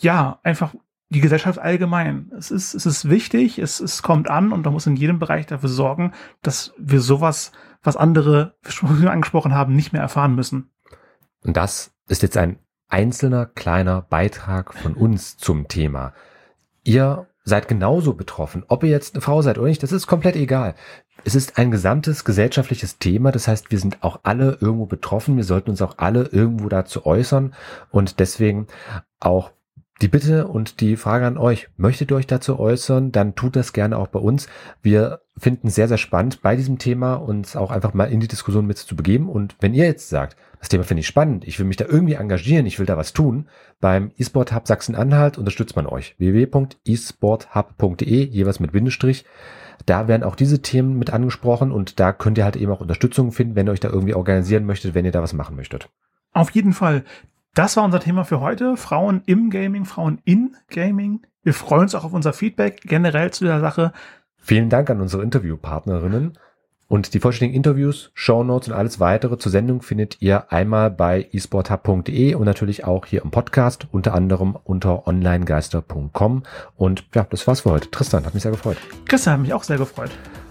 ja, 0.00 0.40
einfach 0.42 0.74
die 1.10 1.20
Gesellschaft 1.20 1.60
allgemein. 1.60 2.32
Es 2.36 2.50
ist, 2.50 2.74
es 2.74 2.86
ist 2.86 3.08
wichtig, 3.08 3.58
es, 3.58 3.78
es 3.78 4.02
kommt 4.02 4.28
an 4.28 4.52
und 4.52 4.64
man 4.64 4.74
muss 4.74 4.86
in 4.86 4.96
jedem 4.96 5.20
Bereich 5.20 5.46
dafür 5.46 5.68
sorgen, 5.68 6.12
dass 6.42 6.74
wir 6.76 7.00
sowas, 7.00 7.52
was 7.84 7.96
andere 7.96 8.54
schon 8.66 9.06
angesprochen 9.08 9.54
haben, 9.54 9.74
nicht 9.74 9.92
mehr 9.92 10.02
erfahren 10.02 10.34
müssen. 10.34 10.70
Und 11.42 11.56
das 11.56 11.92
ist 12.08 12.22
jetzt 12.22 12.36
ein 12.36 12.58
einzelner 12.88 13.46
kleiner 13.46 14.02
Beitrag 14.02 14.74
von 14.74 14.94
uns 14.94 15.36
zum 15.36 15.68
Thema. 15.68 16.12
Ihr 16.82 17.26
seid 17.44 17.68
genauso 17.68 18.14
betroffen. 18.14 18.64
Ob 18.68 18.82
ihr 18.82 18.90
jetzt 18.90 19.14
eine 19.14 19.20
Frau 19.20 19.42
seid 19.42 19.58
oder 19.58 19.68
nicht, 19.68 19.82
das 19.82 19.92
ist 19.92 20.06
komplett 20.06 20.36
egal. 20.36 20.74
Es 21.24 21.34
ist 21.34 21.58
ein 21.58 21.70
gesamtes 21.70 22.24
gesellschaftliches 22.24 22.98
Thema. 22.98 23.32
Das 23.32 23.48
heißt, 23.48 23.70
wir 23.70 23.78
sind 23.78 24.02
auch 24.02 24.20
alle 24.22 24.58
irgendwo 24.60 24.86
betroffen. 24.86 25.36
Wir 25.36 25.44
sollten 25.44 25.70
uns 25.70 25.82
auch 25.82 25.98
alle 25.98 26.24
irgendwo 26.24 26.68
dazu 26.68 27.06
äußern. 27.06 27.54
Und 27.90 28.18
deswegen 28.18 28.66
auch 29.20 29.52
die 30.00 30.08
Bitte 30.08 30.48
und 30.48 30.80
die 30.80 30.96
Frage 30.96 31.26
an 31.26 31.38
euch, 31.38 31.68
möchtet 31.76 32.10
ihr 32.10 32.16
euch 32.16 32.26
dazu 32.26 32.58
äußern, 32.58 33.12
dann 33.12 33.34
tut 33.34 33.56
das 33.56 33.72
gerne 33.72 33.96
auch 33.96 34.08
bei 34.08 34.18
uns. 34.18 34.48
Wir 34.82 35.20
finden 35.36 35.68
sehr, 35.68 35.88
sehr 35.88 35.98
spannend 35.98 36.42
bei 36.42 36.54
diesem 36.54 36.78
Thema 36.78 37.14
uns 37.14 37.56
auch 37.56 37.70
einfach 37.70 37.92
mal 37.92 38.04
in 38.04 38.20
die 38.20 38.28
Diskussion 38.28 38.66
mit 38.66 38.78
zu 38.78 38.94
begeben. 38.94 39.28
Und 39.28 39.56
wenn 39.60 39.74
ihr 39.74 39.84
jetzt 39.84 40.08
sagt, 40.08 40.36
das 40.60 40.68
Thema 40.68 40.84
finde 40.84 41.00
ich 41.00 41.06
spannend, 41.06 41.46
ich 41.46 41.58
will 41.58 41.66
mich 41.66 41.76
da 41.76 41.86
irgendwie 41.86 42.14
engagieren, 42.14 42.66
ich 42.66 42.78
will 42.78 42.86
da 42.86 42.96
was 42.96 43.12
tun, 43.12 43.48
beim 43.80 44.12
eSport 44.16 44.54
Hub 44.54 44.66
Sachsen-Anhalt 44.66 45.36
unterstützt 45.36 45.76
man 45.76 45.86
euch. 45.86 46.14
www.esporthub.de, 46.18 48.24
jeweils 48.24 48.60
mit 48.60 48.72
Bindestrich. 48.72 49.24
Da 49.86 50.08
werden 50.08 50.22
auch 50.22 50.36
diese 50.36 50.62
Themen 50.62 50.98
mit 50.98 51.12
angesprochen 51.12 51.72
und 51.72 52.00
da 52.00 52.12
könnt 52.12 52.38
ihr 52.38 52.44
halt 52.44 52.56
eben 52.56 52.72
auch 52.72 52.80
Unterstützung 52.80 53.32
finden, 53.32 53.56
wenn 53.56 53.66
ihr 53.66 53.72
euch 53.72 53.80
da 53.80 53.90
irgendwie 53.90 54.14
organisieren 54.14 54.64
möchtet, 54.64 54.94
wenn 54.94 55.04
ihr 55.04 55.12
da 55.12 55.22
was 55.22 55.32
machen 55.32 55.56
möchtet. 55.56 55.90
Auf 56.32 56.50
jeden 56.50 56.72
Fall. 56.72 57.04
Das 57.54 57.76
war 57.76 57.84
unser 57.84 58.00
Thema 58.00 58.24
für 58.24 58.40
heute. 58.40 58.76
Frauen 58.76 59.22
im 59.26 59.50
Gaming, 59.50 59.84
Frauen 59.84 60.20
in 60.24 60.56
Gaming. 60.68 61.26
Wir 61.42 61.54
freuen 61.54 61.82
uns 61.82 61.94
auch 61.94 62.04
auf 62.04 62.12
unser 62.12 62.32
Feedback 62.32 62.80
generell 62.82 63.32
zu 63.32 63.44
der 63.44 63.60
Sache. 63.60 63.92
Vielen 64.44 64.68
Dank 64.68 64.90
an 64.90 65.00
unsere 65.00 65.22
Interviewpartnerinnen. 65.22 66.38
Und 66.86 67.14
die 67.14 67.18
vollständigen 67.18 67.56
Interviews, 67.56 68.10
Shownotes 68.12 68.68
und 68.68 68.74
alles 68.74 69.00
weitere 69.00 69.38
zur 69.38 69.50
Sendung 69.50 69.80
findet 69.80 70.20
ihr 70.20 70.52
einmal 70.52 70.90
bei 70.90 71.26
esporthub.de 71.32 72.34
und 72.34 72.44
natürlich 72.44 72.84
auch 72.84 73.06
hier 73.06 73.22
im 73.22 73.30
Podcast, 73.30 73.86
unter 73.90 74.12
anderem 74.12 74.54
unter 74.62 75.08
onlinegeister.com. 75.08 76.42
Und 76.76 77.04
ja, 77.14 77.26
das 77.30 77.46
war's 77.46 77.62
für 77.62 77.70
heute. 77.70 77.90
Tristan, 77.90 78.26
hat 78.26 78.34
mich 78.34 78.42
sehr 78.42 78.52
gefreut. 78.52 78.76
Christian 79.06 79.32
hat 79.32 79.40
mich 79.40 79.54
auch 79.54 79.64
sehr 79.64 79.78
gefreut. 79.78 80.10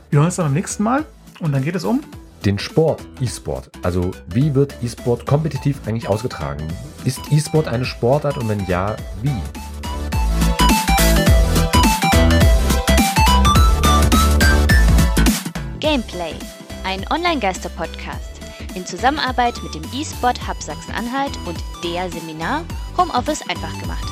Wir 0.09 0.17
hören 0.17 0.25
uns 0.25 0.37
dann 0.37 0.47
beim 0.47 0.55
nächsten 0.55 0.81
Mal 0.81 1.05
und 1.39 1.51
dann 1.51 1.63
geht 1.63 1.75
es 1.75 1.83
um 1.83 2.01
den 2.45 2.57
Sport 2.57 3.05
E-Sport. 3.21 3.69
Also 3.83 4.09
wie 4.27 4.55
wird 4.55 4.75
E-Sport 4.81 5.27
kompetitiv 5.27 5.87
eigentlich 5.87 6.09
ausgetragen? 6.09 6.67
Ist 7.05 7.31
E-Sport 7.31 7.67
eine 7.67 7.85
Sportart 7.85 8.37
und 8.39 8.49
wenn 8.49 8.65
ja, 8.65 8.95
wie? 9.21 9.72
Gameplay, 15.83 16.33
ein 16.85 17.05
Online-Geister-Podcast 17.11 18.39
in 18.73 18.85
Zusammenarbeit 18.85 19.61
mit 19.63 19.75
dem 19.75 19.83
E-Sport 19.93 20.47
Hub 20.47 20.63
Sachsen-Anhalt 20.63 21.37
und 21.45 21.57
der 21.83 22.09
Seminar 22.09 22.63
Homeoffice 22.97 23.41
einfach 23.49 23.77
gemacht. 23.81 24.07